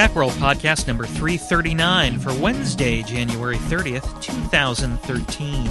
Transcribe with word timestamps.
Macworld 0.00 0.30
Podcast 0.38 0.86
number 0.86 1.04
339 1.04 2.20
for 2.20 2.32
Wednesday, 2.40 3.02
January 3.02 3.58
30th, 3.58 4.22
2013. 4.22 5.66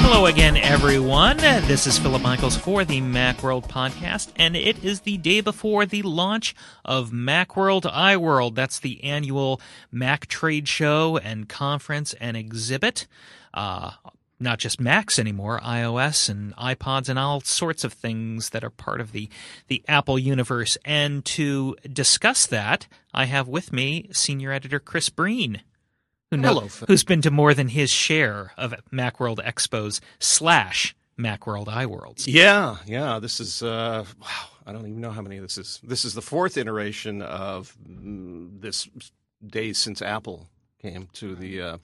Hello 0.00 0.24
again, 0.24 0.56
everyone. 0.56 1.36
This 1.36 1.86
is 1.86 1.98
Philip 1.98 2.22
Michaels 2.22 2.56
for 2.56 2.86
the 2.86 3.02
Macworld 3.02 3.68
podcast, 3.68 4.30
and 4.36 4.56
it 4.56 4.82
is 4.82 5.02
the 5.02 5.18
day 5.18 5.42
before 5.42 5.84
the 5.84 6.00
launch 6.00 6.54
of 6.82 7.10
Macworld 7.10 7.82
iWorld. 7.82 8.54
That's 8.54 8.80
the 8.80 9.04
annual 9.04 9.60
Mac 9.92 10.28
trade 10.28 10.66
show 10.66 11.18
and 11.18 11.46
conference 11.46 12.14
and 12.14 12.38
exhibit. 12.38 13.06
Uh, 13.52 13.90
not 14.40 14.58
just 14.58 14.80
Macs 14.80 15.18
anymore, 15.18 15.60
iOS 15.60 16.28
and 16.28 16.56
iPods 16.56 17.08
and 17.08 17.18
all 17.18 17.40
sorts 17.40 17.84
of 17.84 17.92
things 17.92 18.50
that 18.50 18.64
are 18.64 18.70
part 18.70 19.00
of 19.00 19.12
the, 19.12 19.28
the 19.68 19.84
Apple 19.86 20.18
universe. 20.18 20.78
And 20.84 21.24
to 21.26 21.76
discuss 21.92 22.46
that, 22.46 22.88
I 23.12 23.26
have 23.26 23.46
with 23.46 23.72
me 23.72 24.08
senior 24.12 24.52
editor 24.52 24.80
Chris 24.80 25.10
Breen 25.10 25.62
who 26.30 26.38
Hello, 26.38 26.68
Phil. 26.68 26.86
who's 26.86 27.04
been 27.04 27.22
to 27.22 27.30
more 27.30 27.54
than 27.54 27.68
his 27.68 27.90
share 27.90 28.52
of 28.56 28.74
Macworld 28.92 29.44
expos 29.44 30.00
slash 30.18 30.94
Macworld 31.18 31.66
iWorlds. 31.66 32.24
Yeah, 32.26 32.76
yeah. 32.86 33.18
This 33.18 33.40
is 33.40 33.62
uh, 33.62 34.04
wow. 34.20 34.28
I 34.66 34.72
don't 34.72 34.86
even 34.86 35.00
know 35.00 35.10
how 35.10 35.22
many 35.22 35.38
this 35.38 35.58
is. 35.58 35.80
This 35.82 36.04
is 36.04 36.14
the 36.14 36.22
fourth 36.22 36.56
iteration 36.56 37.22
of 37.22 37.76
mm, 37.86 38.60
this 38.60 38.88
days 39.44 39.78
since 39.78 40.00
Apple 40.02 40.46
came 40.80 41.08
to 41.14 41.34
the 41.34 41.60
uh, 41.60 41.78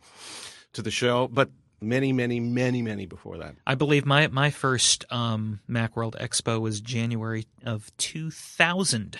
to 0.74 0.82
the 0.82 0.90
show, 0.90 1.28
but 1.28 1.50
many, 1.80 2.12
many, 2.12 2.40
many, 2.40 2.82
many 2.82 3.06
before 3.06 3.38
that. 3.38 3.54
I 3.66 3.74
believe 3.74 4.04
my 4.06 4.28
my 4.28 4.50
first 4.50 5.04
um, 5.10 5.60
Macworld 5.68 6.20
Expo 6.20 6.60
was 6.60 6.80
January 6.80 7.46
of 7.64 7.90
2000, 7.98 9.18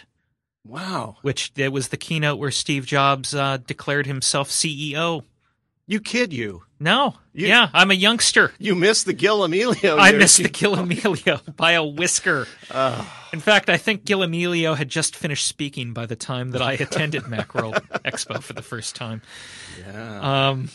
Wow, 0.65 1.17
which 1.23 1.53
it 1.57 1.73
was 1.73 1.89
the 1.89 1.97
keynote 1.97 2.39
where 2.39 2.51
Steve 2.51 2.87
Jobs 2.87 3.35
uh, 3.35 3.59
declared 3.67 4.07
himself 4.07 4.51
CEO. 4.51 5.23
you 5.87 6.01
kid 6.01 6.33
you. 6.33 6.63
No, 6.81 7.15
You- 7.33 7.47
yeah, 7.47 7.71
I'm 7.73 7.91
a 7.91 7.95
youngster. 7.95 8.53
You 8.59 8.75
missed 8.75 9.07
the 9.07 9.13
Gil 9.13 9.41
Amelio. 9.47 9.97
I 9.99 10.13
missed 10.13 10.43
the 10.43 10.49
Gil 10.49 10.75
Amelio 10.77 11.41
by 11.57 11.73
a 11.73 11.85
whisker. 11.85 12.47
In 13.33 13.41
fact, 13.41 13.71
I 13.71 13.77
think 13.77 14.05
Gil 14.05 14.19
Amelio 14.21 14.77
had 14.77 14.89
just 14.89 15.15
finished 15.17 15.47
speaking 15.47 15.93
by 15.93 16.07
the 16.07 16.17
time 16.17 16.51
that 16.51 16.61
I 16.63 16.73
attended 16.73 17.23
Macworld 17.23 17.75
Expo 18.05 18.43
for 18.43 18.53
the 18.53 18.63
first 18.63 18.95
time. 18.97 19.23
Yeah. 19.87 20.49
Um, 20.49 20.69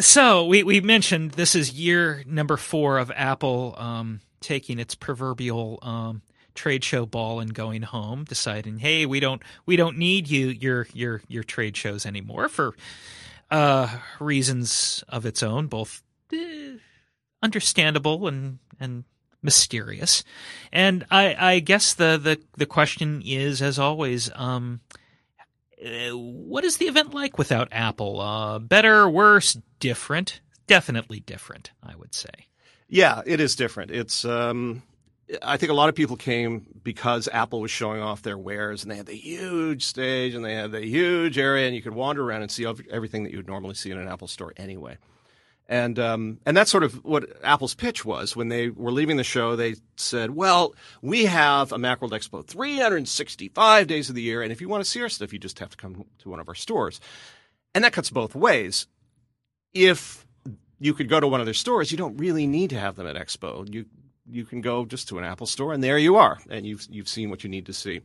so 0.00 0.46
we 0.46 0.62
we 0.62 0.80
mentioned 0.80 1.32
this 1.32 1.54
is 1.54 1.72
year 1.72 2.22
number 2.26 2.56
four 2.56 2.98
of 2.98 3.10
Apple 3.14 3.74
um, 3.78 4.20
taking 4.40 4.78
its 4.78 4.94
proverbial 4.94 5.78
um, 5.82 6.22
trade 6.54 6.84
show 6.84 7.06
ball 7.06 7.40
and 7.40 7.54
going 7.54 7.82
home, 7.82 8.24
deciding, 8.24 8.78
hey, 8.78 9.06
we 9.06 9.20
don't 9.20 9.42
we 9.66 9.76
don't 9.76 9.96
need 9.96 10.28
you 10.28 10.48
your 10.48 10.86
your 10.92 11.22
your 11.28 11.42
trade 11.42 11.76
shows 11.76 12.04
anymore 12.04 12.48
for 12.48 12.74
uh, 13.50 13.98
reasons 14.18 15.04
of 15.08 15.26
its 15.26 15.42
own, 15.42 15.66
both 15.66 16.02
eh, 16.32 16.74
understandable 17.42 18.28
and 18.28 18.58
and 18.78 19.04
mysterious. 19.42 20.24
And 20.72 21.04
I 21.10 21.34
I 21.38 21.58
guess 21.60 21.94
the 21.94 22.18
the 22.22 22.40
the 22.56 22.66
question 22.66 23.22
is, 23.24 23.62
as 23.62 23.78
always, 23.78 24.30
um, 24.34 24.80
uh, 25.84 26.16
what 26.16 26.64
is 26.64 26.76
the 26.76 26.86
event 26.86 27.14
like 27.14 27.38
without 27.38 27.68
Apple? 27.72 28.20
Uh, 28.20 28.58
better, 28.58 29.08
worse, 29.08 29.58
different? 29.78 30.40
Definitely 30.66 31.20
different, 31.20 31.70
I 31.82 31.96
would 31.96 32.14
say. 32.14 32.30
Yeah, 32.88 33.22
it 33.24 33.40
is 33.40 33.56
different. 33.56 33.90
It's 33.90 34.24
um 34.24 34.82
I 35.42 35.56
think 35.56 35.70
a 35.70 35.74
lot 35.74 35.88
of 35.88 35.94
people 35.94 36.16
came 36.16 36.66
because 36.82 37.28
Apple 37.32 37.60
was 37.60 37.70
showing 37.70 38.00
off 38.00 38.22
their 38.22 38.38
wares 38.38 38.82
and 38.82 38.90
they 38.90 38.96
had 38.96 39.06
the 39.06 39.16
huge 39.16 39.84
stage 39.84 40.34
and 40.34 40.44
they 40.44 40.54
had 40.54 40.72
the 40.72 40.84
huge 40.84 41.38
area 41.38 41.66
and 41.66 41.74
you 41.74 41.82
could 41.82 41.94
wander 41.94 42.22
around 42.22 42.42
and 42.42 42.50
see 42.50 42.66
everything 42.90 43.24
that 43.24 43.30
you 43.30 43.38
would 43.38 43.46
normally 43.46 43.74
see 43.74 43.90
in 43.90 43.98
an 43.98 44.08
Apple 44.08 44.28
store 44.28 44.52
anyway. 44.56 44.98
And 45.70 46.00
um, 46.00 46.40
and 46.44 46.56
that's 46.56 46.70
sort 46.70 46.82
of 46.82 47.04
what 47.04 47.28
Apple's 47.44 47.76
pitch 47.76 48.04
was 48.04 48.34
when 48.34 48.48
they 48.48 48.70
were 48.70 48.90
leaving 48.90 49.16
the 49.16 49.22
show. 49.22 49.54
They 49.54 49.76
said, 49.94 50.32
"Well, 50.32 50.74
we 51.00 51.26
have 51.26 51.70
a 51.70 51.76
Macworld 51.76 52.10
Expo 52.10 52.44
365 52.44 53.86
days 53.86 54.08
of 54.08 54.16
the 54.16 54.22
year, 54.22 54.42
and 54.42 54.50
if 54.50 54.60
you 54.60 54.68
want 54.68 54.82
to 54.82 54.90
see 54.90 55.00
our 55.00 55.08
stuff, 55.08 55.32
you 55.32 55.38
just 55.38 55.60
have 55.60 55.70
to 55.70 55.76
come 55.76 56.04
to 56.18 56.28
one 56.28 56.40
of 56.40 56.48
our 56.48 56.56
stores." 56.56 57.00
And 57.72 57.84
that 57.84 57.92
cuts 57.92 58.10
both 58.10 58.34
ways. 58.34 58.88
If 59.72 60.26
you 60.80 60.92
could 60.92 61.08
go 61.08 61.20
to 61.20 61.28
one 61.28 61.38
of 61.38 61.46
their 61.46 61.54
stores, 61.54 61.92
you 61.92 61.96
don't 61.98 62.16
really 62.16 62.48
need 62.48 62.70
to 62.70 62.80
have 62.80 62.96
them 62.96 63.06
at 63.06 63.14
Expo. 63.14 63.72
You 63.72 63.86
you 64.28 64.44
can 64.44 64.60
go 64.62 64.84
just 64.84 65.08
to 65.10 65.18
an 65.18 65.24
Apple 65.24 65.46
store, 65.46 65.72
and 65.72 65.84
there 65.84 65.98
you 65.98 66.16
are, 66.16 66.40
and 66.50 66.66
you've 66.66 66.84
you've 66.90 67.08
seen 67.08 67.30
what 67.30 67.44
you 67.44 67.48
need 67.48 67.66
to 67.66 67.72
see. 67.72 68.00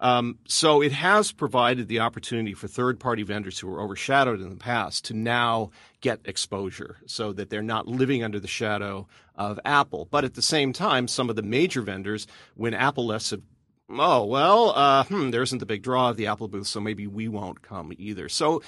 Um, 0.00 0.38
so 0.46 0.82
it 0.82 0.92
has 0.92 1.32
provided 1.32 1.88
the 1.88 2.00
opportunity 2.00 2.52
for 2.52 2.68
third-party 2.68 3.22
vendors 3.22 3.58
who 3.58 3.68
were 3.68 3.80
overshadowed 3.80 4.40
in 4.40 4.50
the 4.50 4.56
past 4.56 5.04
to 5.06 5.14
now 5.14 5.70
get 6.00 6.20
exposure, 6.24 6.96
so 7.06 7.32
that 7.32 7.48
they're 7.48 7.62
not 7.62 7.86
living 7.86 8.22
under 8.22 8.40
the 8.40 8.48
shadow 8.48 9.06
of 9.36 9.60
Apple. 9.64 10.08
But 10.10 10.24
at 10.24 10.34
the 10.34 10.42
same 10.42 10.72
time, 10.72 11.08
some 11.08 11.30
of 11.30 11.36
the 11.36 11.42
major 11.42 11.80
vendors, 11.80 12.26
when 12.54 12.74
Apple 12.74 13.18
said, 13.20 13.42
"Oh 13.88 14.24
well, 14.24 14.70
uh, 14.70 15.04
hmm, 15.04 15.30
there 15.30 15.42
isn't 15.42 15.58
the 15.58 15.66
big 15.66 15.82
draw 15.82 16.10
of 16.10 16.16
the 16.16 16.26
Apple 16.26 16.48
booth, 16.48 16.66
so 16.66 16.80
maybe 16.80 17.06
we 17.06 17.28
won't 17.28 17.62
come 17.62 17.92
either." 17.96 18.28
So 18.28 18.62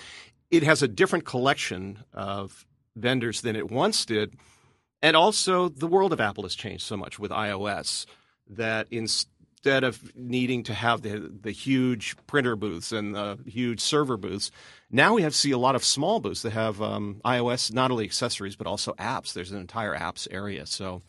it 0.50 0.62
has 0.62 0.82
a 0.82 0.88
different 0.88 1.24
collection 1.24 2.04
of 2.12 2.64
vendors 2.94 3.40
than 3.42 3.56
it 3.56 3.70
once 3.70 4.06
did. 4.06 4.36
And 5.02 5.16
also, 5.16 5.68
the 5.68 5.88
world 5.88 6.12
of 6.12 6.20
Apple 6.20 6.44
has 6.44 6.54
changed 6.54 6.84
so 6.84 6.96
much 6.96 7.18
with 7.18 7.30
iOS 7.30 8.06
that 8.48 8.86
instead 8.90 9.30
of 9.84 10.14
needing 10.16 10.62
to 10.64 10.74
have 10.74 11.02
the, 11.02 11.30
the 11.40 11.50
huge 11.50 12.16
printer 12.26 12.56
booths 12.56 12.92
and 12.92 13.14
the 13.14 13.38
huge 13.46 13.80
server 13.80 14.16
booths, 14.16 14.50
now 14.90 15.14
we 15.14 15.22
have 15.22 15.34
see 15.34 15.50
a 15.50 15.58
lot 15.58 15.74
of 15.74 15.84
small 15.84 16.20
booths 16.20 16.42
that 16.42 16.52
have 16.52 16.80
um, 16.80 17.20
iOS, 17.24 17.72
not 17.72 17.90
only 17.90 18.04
accessories, 18.04 18.56
but 18.56 18.66
also 18.66 18.92
apps. 18.94 19.32
There's 19.32 19.52
an 19.52 19.60
entire 19.60 19.94
apps 19.94 20.28
area. 20.30 20.66
So 20.66 21.02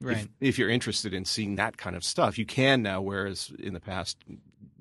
Right. 0.00 0.18
if, 0.18 0.28
if 0.40 0.58
you're 0.58 0.68
interested 0.68 1.14
in 1.14 1.24
seeing 1.24 1.56
that 1.56 1.76
kind 1.76 1.96
of 1.96 2.04
stuff, 2.04 2.36
you 2.36 2.44
can 2.44 2.82
now, 2.82 3.00
whereas 3.00 3.52
in 3.58 3.74
the 3.74 3.80
past, 3.80 4.18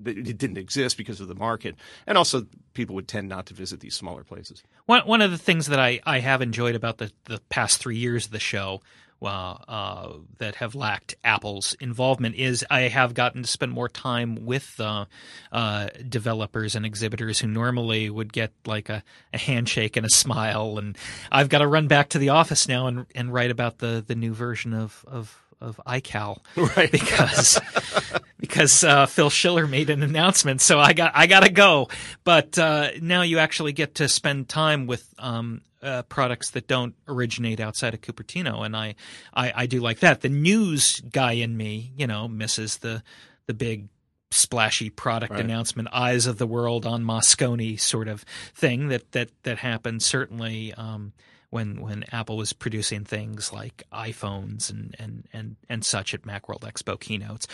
it 0.05 0.37
didn't 0.37 0.57
exist 0.57 0.97
because 0.97 1.21
of 1.21 1.27
the 1.27 1.35
market. 1.35 1.75
And 2.05 2.17
also, 2.17 2.47
people 2.73 2.95
would 2.95 3.07
tend 3.07 3.29
not 3.29 3.45
to 3.45 3.53
visit 3.53 3.79
these 3.79 3.93
smaller 3.95 4.23
places. 4.23 4.63
One 4.85 5.07
one 5.07 5.21
of 5.21 5.31
the 5.31 5.37
things 5.37 5.67
that 5.67 5.79
I, 5.79 6.01
I 6.05 6.19
have 6.19 6.41
enjoyed 6.41 6.75
about 6.75 6.97
the, 6.97 7.11
the 7.25 7.39
past 7.49 7.77
three 7.77 7.97
years 7.97 8.25
of 8.25 8.31
the 8.31 8.39
show 8.39 8.81
uh, 9.23 9.57
uh, 9.67 10.13
that 10.37 10.55
have 10.55 10.75
lacked 10.75 11.15
Apple's 11.23 11.75
involvement 11.79 12.35
is 12.35 12.65
I 12.69 12.81
have 12.81 13.13
gotten 13.13 13.43
to 13.43 13.47
spend 13.47 13.71
more 13.71 13.89
time 13.89 14.45
with 14.45 14.79
uh, 14.79 15.05
uh, 15.51 15.87
developers 16.07 16.75
and 16.75 16.85
exhibitors 16.85 17.39
who 17.39 17.47
normally 17.47 18.09
would 18.09 18.31
get 18.31 18.51
like 18.65 18.89
a, 18.89 19.03
a 19.33 19.37
handshake 19.37 19.97
and 19.97 20.05
a 20.05 20.09
smile, 20.09 20.77
and 20.77 20.97
I've 21.31 21.49
got 21.49 21.59
to 21.59 21.67
run 21.67 21.87
back 21.87 22.09
to 22.09 22.19
the 22.19 22.29
office 22.29 22.67
now 22.67 22.87
and, 22.87 23.05
and 23.15 23.33
write 23.33 23.51
about 23.51 23.79
the, 23.79 24.03
the 24.05 24.15
new 24.15 24.33
version 24.33 24.73
of 24.73 25.03
of 25.07 25.42
of 25.63 25.79
iCal 25.87 26.39
Right. 26.75 26.91
because 26.91 27.59
because 28.39 28.83
uh, 28.83 29.05
Phil 29.05 29.29
Schiller 29.29 29.65
made 29.67 29.89
an 29.89 30.03
announcement, 30.03 30.61
so 30.61 30.79
I 30.79 30.93
got 30.93 31.13
I 31.15 31.27
gotta 31.27 31.49
go. 31.51 31.87
But 32.23 32.57
uh, 32.59 32.89
now 33.01 33.21
you 33.21 33.39
actually 33.39 33.73
get 33.73 33.95
to 33.95 34.07
spend 34.09 34.49
time 34.49 34.85
with 34.87 35.11
um, 35.17 35.61
uh, 35.81 36.03
products 36.03 36.51
that 36.51 36.67
don't 36.67 36.95
originate 37.07 37.59
outside 37.59 37.93
of 37.93 38.01
Cupertino, 38.01 38.65
and 38.65 38.75
I, 38.75 38.95
I 39.33 39.53
I 39.55 39.65
do 39.65 39.79
like 39.79 39.99
that. 39.99 40.21
The 40.21 40.29
news 40.29 40.99
guy 41.01 41.33
in 41.33 41.55
me, 41.57 41.91
you 41.97 42.07
know, 42.07 42.27
misses 42.27 42.77
the 42.77 43.01
the 43.47 43.53
big 43.53 43.87
splashy 44.31 44.89
product 44.89 45.31
Right. 45.33 45.41
announcement, 45.41 45.89
eyes 45.93 46.25
of 46.25 46.37
the 46.39 46.47
world 46.47 46.85
on 46.87 47.03
Moscone 47.03 47.79
sort 47.79 48.07
of 48.07 48.21
thing 48.55 48.87
that 48.89 49.11
that 49.13 49.29
that 49.43 49.59
happened 49.59 50.01
certainly. 50.03 50.73
Um, 50.73 51.13
when 51.53 51.79
when 51.79 52.03
Apple 52.11 52.35
was 52.35 52.51
producing 52.51 53.05
things 53.05 53.53
like 53.53 53.83
iPhones 53.93 54.69
and 54.69 54.95
and 54.99 55.27
and 55.31 55.55
and 55.69 55.85
such 55.85 56.13
at 56.13 56.23
MacWorld 56.23 56.61
Expo 56.61 56.99
keynotes, 56.99 57.47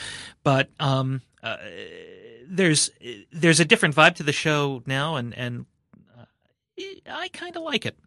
but 0.43 0.69
um, 0.79 1.21
uh, 1.43 1.57
there's 2.47 2.89
there's 3.31 3.59
a 3.59 3.65
different 3.65 3.95
vibe 3.95 4.15
to 4.15 4.23
the 4.23 4.31
show 4.33 4.81
now, 4.85 5.17
and 5.17 5.37
and 5.37 5.65
uh, 6.17 6.23
I 7.07 7.27
kind 7.29 7.55
of 7.55 7.63
like 7.63 7.85
it. 7.85 7.97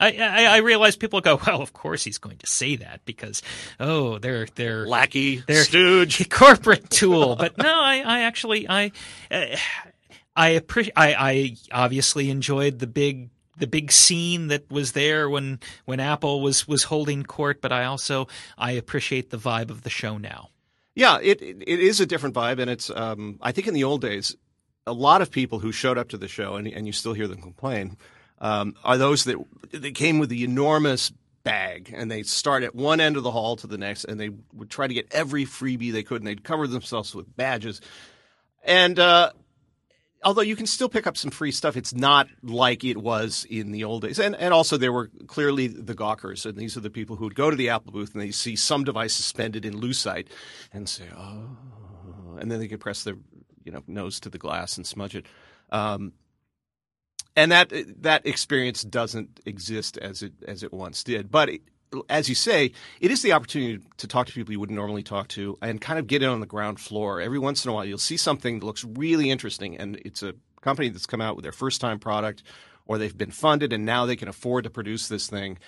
I, 0.00 0.12
I 0.16 0.44
I 0.44 0.56
realize 0.58 0.94
people 0.96 1.20
go, 1.20 1.40
well, 1.46 1.60
of 1.60 1.72
course 1.72 2.04
he's 2.04 2.18
going 2.18 2.38
to 2.38 2.46
say 2.46 2.76
that 2.76 3.04
because 3.04 3.42
oh 3.80 4.18
they're 4.18 4.46
they're 4.54 4.86
Lackey, 4.86 5.36
They're- 5.46 5.64
stooge. 5.64 6.28
corporate 6.30 6.88
tool. 6.90 7.34
But 7.36 7.58
no, 7.58 7.64
I, 7.80 8.02
I 8.04 8.20
actually, 8.20 8.68
I, 8.68 8.92
uh, 9.30 9.56
I 10.36 10.50
appreciate. 10.50 10.92
I, 10.96 11.14
I 11.14 11.56
obviously 11.72 12.30
enjoyed 12.30 12.78
the 12.78 12.86
big, 12.86 13.30
the 13.58 13.66
big 13.66 13.92
scene 13.92 14.48
that 14.48 14.70
was 14.70 14.92
there 14.92 15.28
when 15.28 15.60
when 15.84 16.00
Apple 16.00 16.40
was 16.40 16.66
was 16.66 16.84
holding 16.84 17.24
court. 17.24 17.60
But 17.60 17.72
I 17.72 17.84
also 17.84 18.28
I 18.56 18.72
appreciate 18.72 19.30
the 19.30 19.38
vibe 19.38 19.70
of 19.70 19.82
the 19.82 19.90
show 19.90 20.18
now. 20.18 20.50
Yeah, 20.94 21.18
it 21.22 21.40
it 21.40 21.80
is 21.80 22.00
a 22.00 22.06
different 22.06 22.34
vibe, 22.34 22.58
and 22.58 22.70
it's. 22.70 22.90
Um, 22.90 23.38
I 23.40 23.52
think 23.52 23.68
in 23.68 23.74
the 23.74 23.84
old 23.84 24.00
days, 24.00 24.36
a 24.86 24.92
lot 24.92 25.22
of 25.22 25.30
people 25.30 25.60
who 25.60 25.70
showed 25.70 25.98
up 25.98 26.08
to 26.08 26.18
the 26.18 26.28
show, 26.28 26.56
and 26.56 26.66
and 26.66 26.86
you 26.86 26.92
still 26.92 27.12
hear 27.12 27.28
them 27.28 27.40
complain, 27.40 27.96
um, 28.40 28.74
are 28.82 28.98
those 28.98 29.24
that 29.24 29.36
they 29.70 29.92
came 29.92 30.18
with 30.18 30.28
the 30.28 30.42
enormous 30.42 31.12
bag, 31.44 31.94
and 31.96 32.10
they 32.10 32.22
start 32.22 32.62
at 32.62 32.74
one 32.74 33.00
end 33.00 33.16
of 33.16 33.22
the 33.22 33.30
hall 33.30 33.56
to 33.56 33.66
the 33.66 33.78
next, 33.78 34.04
and 34.04 34.18
they 34.18 34.30
would 34.52 34.70
try 34.70 34.86
to 34.86 34.94
get 34.94 35.06
every 35.12 35.44
freebie 35.44 35.92
they 35.92 36.02
could, 36.02 36.20
and 36.20 36.26
they'd 36.26 36.44
cover 36.44 36.66
themselves 36.66 37.14
with 37.14 37.36
badges. 37.36 37.80
And 38.64 38.98
uh, 38.98 39.30
although 40.24 40.42
you 40.42 40.56
can 40.56 40.66
still 40.66 40.88
pick 40.88 41.06
up 41.06 41.16
some 41.16 41.30
free 41.30 41.52
stuff, 41.52 41.76
it's 41.76 41.94
not 41.94 42.28
like 42.42 42.84
it 42.84 42.96
was 42.96 43.46
in 43.48 43.72
the 43.72 43.84
old 43.84 44.02
days. 44.02 44.18
And 44.18 44.34
and 44.36 44.52
also 44.52 44.76
there 44.76 44.92
were 44.92 45.10
clearly 45.26 45.66
the 45.66 45.94
gawkers, 45.94 46.46
and 46.46 46.56
these 46.56 46.76
are 46.76 46.80
the 46.80 46.90
people 46.90 47.16
who 47.16 47.24
would 47.24 47.34
go 47.34 47.50
to 47.50 47.56
the 47.56 47.70
Apple 47.70 47.92
booth 47.92 48.12
and 48.14 48.22
they 48.22 48.30
see 48.30 48.56
some 48.56 48.84
device 48.84 49.14
suspended 49.14 49.64
in 49.64 49.80
lucite 49.80 50.28
and 50.72 50.88
say, 50.88 51.08
"Oh," 51.16 51.56
and 52.40 52.50
then 52.50 52.58
they 52.58 52.68
could 52.68 52.80
press 52.80 53.04
their 53.04 53.16
you 53.64 53.72
know 53.72 53.82
nose 53.86 54.20
to 54.20 54.30
the 54.30 54.38
glass 54.38 54.76
and 54.76 54.86
smudge 54.86 55.14
it. 55.14 55.26
Um, 55.70 56.12
and 57.36 57.52
that 57.52 57.72
that 58.02 58.26
experience 58.26 58.82
doesn't 58.82 59.40
exist 59.46 59.96
as 59.98 60.22
it 60.22 60.32
as 60.46 60.62
it 60.62 60.72
once 60.72 61.04
did. 61.04 61.30
But 61.30 61.48
it, 61.48 61.62
as 62.08 62.28
you 62.28 62.34
say, 62.34 62.72
it 63.00 63.10
is 63.10 63.22
the 63.22 63.32
opportunity 63.32 63.82
to 63.96 64.06
talk 64.06 64.26
to 64.26 64.32
people 64.32 64.52
you 64.52 64.60
wouldn't 64.60 64.78
normally 64.78 65.02
talk 65.02 65.28
to 65.28 65.58
and 65.62 65.80
kind 65.80 65.98
of 65.98 66.06
get 66.06 66.22
in 66.22 66.28
on 66.28 66.40
the 66.40 66.46
ground 66.46 66.80
floor. 66.80 67.20
Every 67.20 67.38
once 67.38 67.64
in 67.64 67.70
a 67.70 67.74
while, 67.74 67.84
you'll 67.84 67.98
see 67.98 68.16
something 68.16 68.60
that 68.60 68.66
looks 68.66 68.84
really 68.84 69.30
interesting, 69.30 69.76
and 69.76 69.96
it's 70.04 70.22
a 70.22 70.34
company 70.60 70.88
that's 70.88 71.06
come 71.06 71.20
out 71.20 71.36
with 71.36 71.44
their 71.44 71.52
first 71.52 71.80
time 71.80 71.98
product, 71.98 72.42
or 72.86 72.98
they've 72.98 73.16
been 73.16 73.30
funded 73.30 73.72
and 73.72 73.84
now 73.84 74.06
they 74.06 74.16
can 74.16 74.28
afford 74.28 74.64
to 74.64 74.70
produce 74.70 75.08
this 75.08 75.28
thing. 75.28 75.58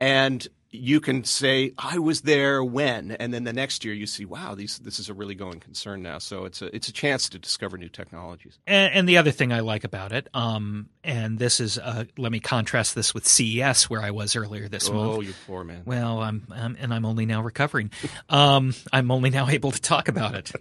And 0.00 0.46
you 0.72 1.00
can 1.00 1.24
say, 1.24 1.72
I 1.76 1.98
was 1.98 2.20
there 2.20 2.62
when, 2.62 3.12
and 3.12 3.34
then 3.34 3.42
the 3.42 3.52
next 3.52 3.84
year 3.84 3.92
you 3.92 4.06
see, 4.06 4.24
wow, 4.24 4.54
these, 4.54 4.78
this 4.78 5.00
is 5.00 5.08
a 5.08 5.14
really 5.14 5.34
going 5.34 5.58
concern 5.58 6.00
now. 6.02 6.18
So 6.18 6.44
it's 6.44 6.62
a, 6.62 6.74
it's 6.74 6.88
a 6.88 6.92
chance 6.92 7.28
to 7.30 7.38
discover 7.38 7.76
new 7.76 7.88
technologies. 7.88 8.58
And, 8.68 8.94
and 8.94 9.08
the 9.08 9.18
other 9.18 9.32
thing 9.32 9.52
I 9.52 9.60
like 9.60 9.82
about 9.82 10.12
it, 10.12 10.28
um, 10.32 10.88
and 11.02 11.38
this 11.38 11.58
is, 11.58 11.76
uh, 11.76 12.04
let 12.16 12.30
me 12.30 12.38
contrast 12.38 12.94
this 12.94 13.12
with 13.12 13.26
CES 13.26 13.90
where 13.90 14.00
I 14.00 14.12
was 14.12 14.36
earlier 14.36 14.68
this 14.68 14.88
oh, 14.88 14.92
month. 14.92 15.16
Oh, 15.16 15.20
you 15.22 15.34
poor 15.46 15.64
man. 15.64 15.82
Well, 15.84 16.20
I'm, 16.20 16.46
I'm, 16.52 16.76
and 16.80 16.94
I'm 16.94 17.04
only 17.04 17.26
now 17.26 17.42
recovering. 17.42 17.90
um, 18.28 18.72
I'm 18.92 19.10
only 19.10 19.30
now 19.30 19.48
able 19.50 19.72
to 19.72 19.80
talk 19.80 20.08
about 20.08 20.34
it. 20.34 20.52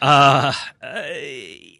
Uh, 0.00 0.52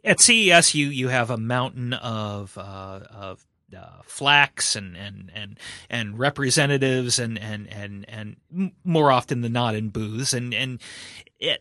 at 0.05 0.21
CES, 0.21 0.75
you, 0.75 0.88
you 0.88 1.09
have 1.09 1.31
a 1.31 1.37
mountain 1.37 1.93
of, 1.93 2.59
uh, 2.59 3.00
of 3.12 3.47
uh, 3.74 4.02
flacks 4.06 4.76
and, 4.76 4.96
and 4.96 5.30
and 5.34 5.58
and 5.90 6.18
representatives 6.18 7.18
and 7.18 7.38
and 7.38 7.72
and 7.72 8.04
and 8.08 8.72
more 8.84 9.10
often 9.10 9.40
than 9.40 9.52
not 9.52 9.74
in 9.74 9.88
booths 9.88 10.32
and 10.32 10.54
and 10.54 10.80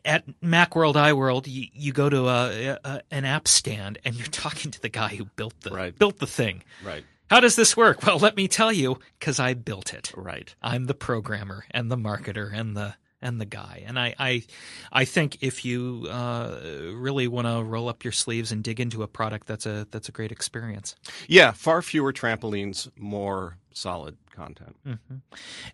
at 0.06 0.26
MacWorld 0.42 0.96
iWorld 0.96 1.48
you, 1.48 1.68
you 1.74 1.92
go 1.92 2.10
to 2.10 2.28
a, 2.28 2.78
a, 2.84 3.02
an 3.12 3.26
app 3.26 3.48
stand 3.48 3.98
and 4.06 4.16
you're 4.16 4.28
talking 4.28 4.72
to 4.72 4.82
the 4.82 4.90
guy 4.90 5.10
who 5.16 5.26
built 5.26 5.60
the 5.62 5.72
right. 5.72 5.98
built 5.98 6.20
the 6.20 6.28
thing. 6.28 6.64
Right. 6.84 7.04
How 7.30 7.40
does 7.40 7.56
this 7.56 7.76
work? 7.76 8.06
Well, 8.06 8.20
let 8.20 8.36
me 8.36 8.48
tell 8.48 8.72
you, 8.72 9.00
because 9.20 9.40
I 9.40 9.56
built 9.56 9.94
it. 9.94 10.12
Right. 10.16 10.54
I'm 10.62 10.86
the 10.86 10.94
programmer 10.94 11.66
and 11.72 11.90
the 11.90 11.98
marketer 11.98 12.54
and 12.54 12.78
the 12.78 12.96
and 13.26 13.42
the 13.42 13.46
guy. 13.46 13.84
And 13.88 13.98
I, 14.00 14.14
I, 14.20 14.44
I 14.92 15.06
think 15.06 15.40
if 15.42 15.66
you 15.66 16.08
uh, 16.10 16.60
really 16.94 17.28
want 17.28 17.48
to 17.48 17.64
roll 17.64 17.90
up 17.90 18.04
your 18.04 18.14
sleeves 18.14 18.52
and 18.52 18.64
dig 18.64 18.80
into 18.80 19.02
a 19.02 19.08
product, 19.08 19.48
that's 19.48 19.66
a 19.66 19.88
that's 19.90 20.08
a 20.08 20.12
great 20.12 20.32
experience. 20.32 20.96
Yeah, 21.28 21.52
far 21.52 21.82
fewer 21.82 22.14
trampolines, 22.14 22.90
more 22.96 23.58
solid 23.74 24.18
content. 24.32 24.76
Mm-hmm. 24.88 25.16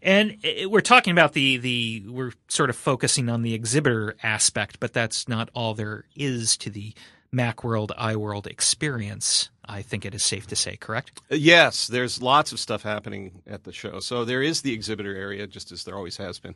And 0.01 0.37
it, 0.43 0.71
we're 0.71 0.81
talking 0.81 1.11
about 1.11 1.33
the 1.33 1.57
the 1.57 2.05
we're 2.07 2.31
sort 2.47 2.69
of 2.69 2.77
focusing 2.77 3.27
on 3.29 3.41
the 3.41 3.53
exhibitor 3.53 4.15
aspect, 4.23 4.79
but 4.79 4.93
that's 4.93 5.27
not 5.27 5.49
all 5.53 5.73
there 5.73 6.05
is 6.15 6.55
to 6.57 6.69
the 6.69 6.93
Macworld 7.33 7.89
iWorld 7.97 8.47
experience. 8.47 9.49
I 9.63 9.81
think 9.83 10.05
it 10.05 10.13
is 10.13 10.23
safe 10.23 10.47
to 10.47 10.55
say, 10.55 10.75
correct? 10.75 11.21
Yes, 11.29 11.87
there's 11.87 12.21
lots 12.21 12.51
of 12.51 12.59
stuff 12.59 12.83
happening 12.83 13.41
at 13.47 13.63
the 13.63 13.71
show. 13.71 14.01
So 14.01 14.25
there 14.25 14.41
is 14.41 14.63
the 14.63 14.73
exhibitor 14.73 15.15
area, 15.15 15.47
just 15.47 15.71
as 15.71 15.85
there 15.85 15.95
always 15.95 16.17
has 16.17 16.39
been. 16.39 16.55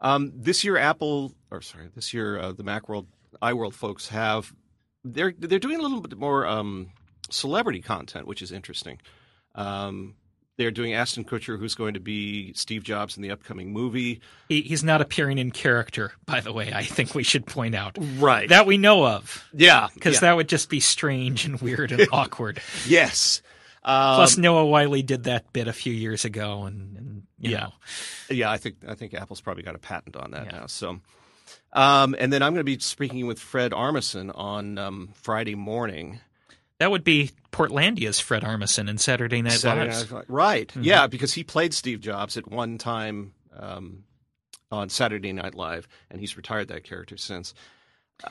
Um, 0.00 0.32
this 0.34 0.64
year, 0.64 0.76
Apple, 0.76 1.32
or 1.50 1.60
sorry, 1.60 1.88
this 1.94 2.14
year 2.14 2.38
uh, 2.38 2.52
the 2.52 2.64
MacWorld, 2.64 3.06
iWorld 3.42 3.74
folks 3.74 4.08
have 4.08 4.52
they're 5.04 5.34
they're 5.38 5.58
doing 5.58 5.78
a 5.78 5.82
little 5.82 6.00
bit 6.00 6.18
more 6.18 6.46
um, 6.46 6.90
celebrity 7.30 7.80
content, 7.80 8.26
which 8.26 8.42
is 8.42 8.52
interesting. 8.52 8.98
Um, 9.54 10.14
they're 10.56 10.70
doing 10.70 10.92
Ashton 10.92 11.24
Kutcher, 11.24 11.58
who's 11.58 11.74
going 11.74 11.94
to 11.94 12.00
be 12.00 12.52
Steve 12.52 12.82
Jobs 12.84 13.16
in 13.16 13.22
the 13.22 13.30
upcoming 13.30 13.72
movie. 13.72 14.20
He, 14.50 14.60
he's 14.60 14.84
not 14.84 15.00
appearing 15.00 15.38
in 15.38 15.52
character, 15.52 16.12
by 16.26 16.40
the 16.40 16.52
way. 16.52 16.70
I 16.74 16.82
think 16.84 17.14
we 17.14 17.22
should 17.22 17.46
point 17.46 17.74
out 17.74 17.96
right 18.18 18.48
that 18.50 18.66
we 18.66 18.76
know 18.76 19.06
of. 19.06 19.48
Yeah, 19.54 19.88
because 19.94 20.16
yeah. 20.16 20.20
that 20.20 20.36
would 20.36 20.48
just 20.48 20.68
be 20.68 20.80
strange 20.80 21.46
and 21.46 21.60
weird 21.60 21.92
and 21.92 22.06
awkward. 22.12 22.60
Yes. 22.86 23.40
Um, 23.82 24.16
Plus, 24.16 24.36
Noah 24.36 24.66
Wyle 24.66 25.00
did 25.00 25.24
that 25.24 25.50
bit 25.54 25.66
a 25.66 25.72
few 25.72 25.94
years 25.94 26.26
ago, 26.26 26.64
and, 26.64 26.96
and 26.98 27.22
yeah, 27.48 27.58
know. 27.60 27.72
yeah. 28.30 28.50
I 28.50 28.58
think 28.58 28.76
I 28.86 28.94
think 28.94 29.14
Apple's 29.14 29.40
probably 29.40 29.62
got 29.62 29.74
a 29.74 29.78
patent 29.78 30.16
on 30.16 30.32
that 30.32 30.46
yeah. 30.46 30.58
now. 30.60 30.66
So, 30.66 31.00
um, 31.72 32.14
and 32.18 32.32
then 32.32 32.42
I'm 32.42 32.52
going 32.52 32.60
to 32.60 32.64
be 32.64 32.78
speaking 32.78 33.26
with 33.26 33.38
Fred 33.38 33.72
Armisen 33.72 34.30
on 34.34 34.78
um, 34.78 35.10
Friday 35.14 35.54
morning. 35.54 36.20
That 36.78 36.90
would 36.90 37.04
be 37.04 37.30
Portlandia's 37.52 38.20
Fred 38.20 38.42
Armisen 38.42 38.88
in 38.88 38.96
Saturday 38.96 39.42
Night 39.42 39.52
Saturday 39.52 39.94
Live. 39.94 40.12
Night, 40.12 40.24
right? 40.28 40.68
Mm-hmm. 40.68 40.82
Yeah, 40.82 41.06
because 41.06 41.32
he 41.34 41.44
played 41.44 41.74
Steve 41.74 42.00
Jobs 42.00 42.36
at 42.36 42.50
one 42.50 42.78
time 42.78 43.34
um, 43.58 44.04
on 44.70 44.88
Saturday 44.88 45.32
Night 45.32 45.54
Live, 45.54 45.86
and 46.10 46.20
he's 46.20 46.36
retired 46.36 46.68
that 46.68 46.84
character 46.84 47.16
since. 47.16 47.54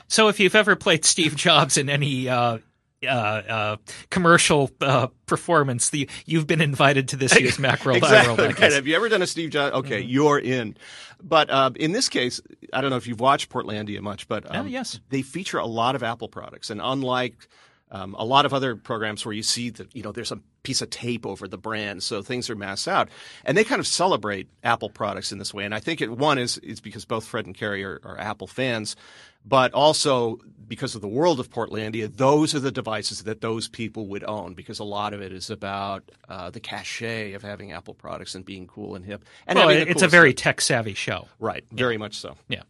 So, 0.08 0.28
if 0.28 0.40
you've 0.40 0.54
ever 0.54 0.76
played 0.76 1.04
Steve 1.04 1.36
Jobs 1.36 1.76
in 1.76 1.88
any 1.88 2.28
uh, 2.28 2.58
uh, 3.06 3.06
uh, 3.06 3.76
commercial 4.10 4.70
uh, 4.80 5.08
performance. 5.26 5.90
The, 5.90 6.08
you've 6.26 6.46
been 6.46 6.60
invited 6.60 7.08
to 7.08 7.16
this 7.16 7.38
year's 7.38 7.56
Macworld 7.58 7.96
exactly. 7.96 8.48
Right. 8.48 8.72
Have 8.72 8.86
you 8.86 8.96
ever 8.96 9.08
done 9.08 9.22
a 9.22 9.26
Steve 9.26 9.50
Jobs? 9.50 9.74
Okay, 9.76 10.02
mm-hmm. 10.02 10.10
you're 10.10 10.38
in. 10.38 10.76
But 11.22 11.50
uh, 11.50 11.70
in 11.76 11.92
this 11.92 12.08
case, 12.08 12.40
I 12.72 12.80
don't 12.80 12.90
know 12.90 12.96
if 12.96 13.06
you've 13.06 13.20
watched 13.20 13.50
Portlandia 13.50 14.00
much, 14.00 14.28
but 14.28 14.54
um, 14.54 14.68
yes, 14.68 15.00
they 15.10 15.22
feature 15.22 15.58
a 15.58 15.66
lot 15.66 15.94
of 15.94 16.02
Apple 16.02 16.28
products, 16.28 16.70
and 16.70 16.80
unlike 16.82 17.48
um, 17.90 18.14
a 18.18 18.24
lot 18.24 18.46
of 18.46 18.54
other 18.54 18.76
programs 18.76 19.24
where 19.24 19.34
you 19.34 19.42
see 19.42 19.70
that 19.70 19.94
you 19.94 20.02
know 20.02 20.12
there's 20.12 20.32
a 20.32 20.40
piece 20.62 20.82
of 20.82 20.90
tape 20.90 21.26
over 21.26 21.48
the 21.48 21.58
brand, 21.58 22.02
so 22.02 22.22
things 22.22 22.48
are 22.48 22.56
massed 22.56 22.86
out, 22.86 23.08
and 23.44 23.56
they 23.56 23.64
kind 23.64 23.80
of 23.80 23.86
celebrate 23.86 24.48
Apple 24.62 24.90
products 24.90 25.32
in 25.32 25.38
this 25.38 25.52
way. 25.52 25.64
And 25.64 25.74
I 25.74 25.80
think 25.80 26.00
it 26.00 26.10
one 26.10 26.38
is 26.38 26.58
is 26.58 26.80
because 26.80 27.04
both 27.04 27.26
Fred 27.26 27.46
and 27.46 27.54
Carrie 27.54 27.84
are, 27.84 28.00
are 28.04 28.18
Apple 28.18 28.46
fans, 28.46 28.96
but 29.44 29.72
also 29.72 30.38
because 30.70 30.94
of 30.94 31.00
the 31.00 31.08
world 31.08 31.40
of 31.40 31.50
Portlandia, 31.50 32.06
those 32.16 32.54
are 32.54 32.60
the 32.60 32.70
devices 32.70 33.24
that 33.24 33.40
those 33.40 33.66
people 33.66 34.06
would 34.06 34.22
own 34.22 34.54
because 34.54 34.78
a 34.78 34.84
lot 34.84 35.12
of 35.12 35.20
it 35.20 35.32
is 35.32 35.50
about 35.50 36.08
uh, 36.28 36.48
the 36.48 36.60
cachet 36.60 37.32
of 37.32 37.42
having 37.42 37.72
Apple 37.72 37.92
products 37.92 38.36
and 38.36 38.44
being 38.44 38.68
cool 38.68 38.94
and 38.94 39.04
hip. 39.04 39.24
And 39.48 39.58
well, 39.58 39.68
it's 39.68 39.94
cool 39.94 40.04
a 40.04 40.08
very 40.08 40.32
tech 40.32 40.60
savvy 40.60 40.94
show, 40.94 41.26
right? 41.40 41.64
Very 41.72 41.98
much 41.98 42.14
so. 42.18 42.36
Yeah. 42.48 42.62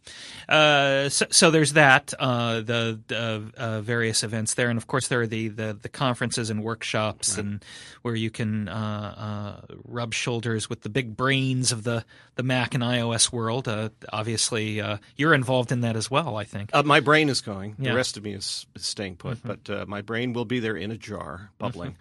Uh, 0.49 1.09
so, 1.09 1.27
so, 1.29 1.51
there's 1.51 1.73
that 1.73 2.11
uh, 2.17 2.61
the, 2.61 2.99
the 3.07 3.51
uh, 3.55 3.81
various 3.81 4.23
events 4.23 4.55
there, 4.55 4.69
and 4.69 4.77
of 4.77 4.87
course 4.87 5.07
there 5.07 5.21
are 5.21 5.27
the 5.27 5.49
the, 5.49 5.77
the 5.79 5.89
conferences 5.89 6.49
and 6.49 6.63
workshops, 6.63 7.37
right. 7.37 7.45
and 7.45 7.65
where 8.01 8.15
you 8.15 8.31
can 8.31 8.67
uh, 8.67 9.61
uh, 9.69 9.75
rub 9.85 10.15
shoulders 10.15 10.67
with 10.67 10.81
the 10.81 10.89
big 10.89 11.15
brains 11.15 11.71
of 11.71 11.83
the 11.83 12.03
the 12.33 12.43
Mac 12.43 12.73
and 12.73 12.83
iOS 12.83 13.31
world. 13.31 13.67
obviously, 14.11 14.81
you're 15.15 15.35
involved 15.35 15.71
in 15.71 15.81
that 15.81 15.95
as 15.95 16.09
well. 16.09 16.35
I 16.35 16.45
think. 16.45 16.60
My 16.85 16.99
brain 16.99 17.29
is 17.29 17.41
going. 17.41 17.75
Yeah. 17.79 17.91
The 17.91 17.95
rest 17.95 18.17
of 18.17 18.23
me 18.23 18.33
is, 18.33 18.65
is 18.75 18.85
staying 18.85 19.17
put, 19.17 19.37
Mm-hmm. 19.37 19.47
but 19.47 19.69
uh, 19.69 19.85
my 19.87 20.01
brain 20.01 20.33
will 20.33 20.45
be 20.45 20.59
there 20.59 20.75
in 20.75 20.91
a 20.91 20.97
jar, 20.97 21.51
bubbling. 21.57 21.95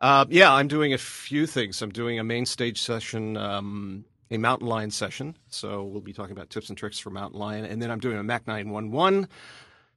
Uh, 0.00 0.26
yeah, 0.28 0.52
I'm 0.52 0.68
doing 0.68 0.92
a 0.92 0.98
few 0.98 1.46
things. 1.46 1.80
I'm 1.82 1.90
doing 1.90 2.18
a 2.18 2.24
main 2.24 2.44
stage 2.46 2.82
session, 2.82 3.36
um, 3.36 4.04
a 4.30 4.36
Mountain 4.36 4.68
Lion 4.68 4.90
session. 4.90 5.36
So 5.48 5.84
we'll 5.84 6.00
be 6.02 6.12
talking 6.12 6.32
about 6.36 6.50
tips 6.50 6.68
and 6.68 6.76
tricks 6.76 6.98
for 6.98 7.10
Mountain 7.10 7.38
Lion, 7.40 7.64
and 7.64 7.80
then 7.80 7.90
I'm 7.90 8.00
doing 8.00 8.18
a 8.18 8.22
Mac 8.22 8.46
911 8.46 9.28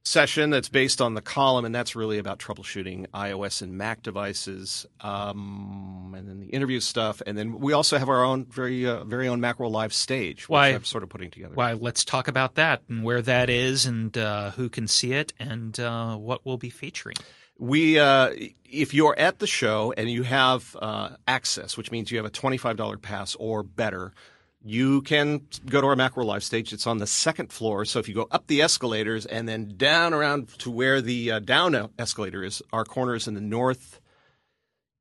session 0.02 0.50
that's 0.50 0.68
based 0.68 1.00
on 1.00 1.14
the 1.14 1.20
column, 1.20 1.64
and 1.64 1.74
that's 1.74 1.94
really 1.94 2.18
about 2.18 2.38
troubleshooting 2.38 3.06
iOS 3.08 3.62
and 3.62 3.76
Mac 3.76 4.02
devices, 4.02 4.86
um, 5.00 6.14
and 6.16 6.28
then 6.28 6.40
the 6.40 6.46
interview 6.46 6.80
stuff, 6.80 7.22
and 7.26 7.36
then 7.36 7.58
we 7.60 7.72
also 7.72 7.98
have 7.98 8.08
our 8.08 8.24
own 8.24 8.46
very 8.46 8.86
uh, 8.86 9.04
very 9.04 9.28
own 9.28 9.40
Macworld 9.40 9.72
Live 9.72 9.92
stage, 9.92 10.42
which 10.44 10.48
Why- 10.48 10.68
I'm 10.68 10.84
sort 10.84 11.02
of 11.02 11.08
putting 11.08 11.30
together. 11.30 11.54
Why? 11.54 11.74
Let's 11.74 12.04
talk 12.04 12.28
about 12.28 12.54
that 12.56 12.82
and 12.88 13.04
where 13.04 13.22
that 13.22 13.50
is, 13.50 13.86
and 13.86 14.16
uh, 14.16 14.50
who 14.52 14.68
can 14.68 14.88
see 14.88 15.12
it, 15.12 15.32
and 15.38 15.78
uh, 15.78 16.16
what 16.16 16.44
we'll 16.44 16.58
be 16.58 16.70
featuring. 16.70 17.16
We, 17.58 17.98
uh, 17.98 18.30
if 18.64 18.94
you're 18.94 19.18
at 19.18 19.38
the 19.38 19.46
show 19.46 19.92
and 19.94 20.10
you 20.10 20.22
have 20.22 20.74
uh, 20.80 21.10
access, 21.28 21.76
which 21.76 21.90
means 21.90 22.10
you 22.10 22.16
have 22.16 22.24
a 22.24 22.30
$25 22.30 23.02
pass 23.02 23.34
or 23.34 23.62
better, 23.62 24.14
you 24.62 25.02
can 25.02 25.46
go 25.66 25.80
to 25.80 25.86
our 25.86 25.96
Macworld 25.96 26.26
Live 26.26 26.44
stage. 26.44 26.72
It's 26.72 26.86
on 26.86 26.98
the 26.98 27.06
second 27.06 27.52
floor. 27.52 27.84
So 27.84 27.98
if 27.98 28.08
you 28.08 28.14
go 28.14 28.28
up 28.30 28.46
the 28.46 28.62
escalators 28.62 29.24
and 29.26 29.48
then 29.48 29.74
down 29.76 30.12
around 30.12 30.48
to 30.58 30.70
where 30.70 31.00
the 31.00 31.32
uh, 31.32 31.38
down 31.38 31.90
escalator 31.98 32.44
is, 32.44 32.62
our 32.72 32.84
corner 32.84 33.14
is 33.14 33.26
in 33.26 33.34
the 33.34 33.40
north 33.40 34.00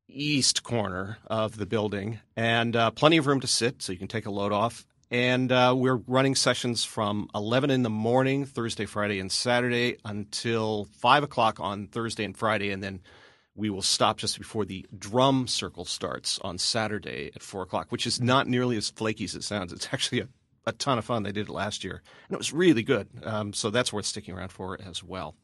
east 0.07 0.63
corner 0.63 1.17
of 1.27 1.57
the 1.57 1.65
building, 1.65 2.19
and 2.35 2.75
uh, 2.75 2.91
plenty 2.91 3.17
of 3.17 3.27
room 3.27 3.39
to 3.39 3.47
sit, 3.47 3.81
so 3.81 3.91
you 3.91 3.99
can 3.99 4.07
take 4.07 4.25
a 4.25 4.31
load 4.31 4.51
off. 4.51 4.85
And 5.11 5.51
uh, 5.51 5.73
we're 5.75 5.95
running 5.95 6.35
sessions 6.35 6.83
from 6.83 7.29
11 7.33 7.71
in 7.71 7.83
the 7.83 7.89
morning, 7.89 8.45
Thursday, 8.45 8.85
Friday, 8.85 9.19
and 9.19 9.31
Saturday, 9.31 9.97
until 10.05 10.85
5 10.97 11.23
o'clock 11.23 11.59
on 11.59 11.87
Thursday 11.87 12.23
and 12.25 12.37
Friday, 12.37 12.71
and 12.71 12.83
then 12.83 13.01
we 13.55 13.69
will 13.69 13.81
stop 13.81 14.17
just 14.17 14.37
before 14.37 14.65
the 14.65 14.85
drum 14.97 15.47
circle 15.47 15.85
starts 15.85 16.39
on 16.43 16.57
Saturday 16.57 17.31
at 17.35 17.43
four 17.43 17.63
o'clock, 17.63 17.87
which 17.89 18.07
is 18.07 18.21
not 18.21 18.47
nearly 18.47 18.77
as 18.77 18.89
flaky 18.89 19.25
as 19.25 19.35
it 19.35 19.43
sounds. 19.43 19.73
It's 19.73 19.89
actually 19.91 20.21
a, 20.21 20.27
a 20.65 20.71
ton 20.71 20.97
of 20.97 21.05
fun. 21.05 21.23
They 21.23 21.31
did 21.31 21.49
it 21.49 21.53
last 21.53 21.83
year, 21.83 22.01
and 22.27 22.35
it 22.35 22.37
was 22.37 22.53
really 22.53 22.83
good. 22.83 23.07
Um, 23.23 23.53
so 23.53 23.69
that's 23.69 23.91
worth 23.91 24.05
sticking 24.05 24.33
around 24.33 24.51
for 24.51 24.79
as 24.81 25.03
well. 25.03 25.35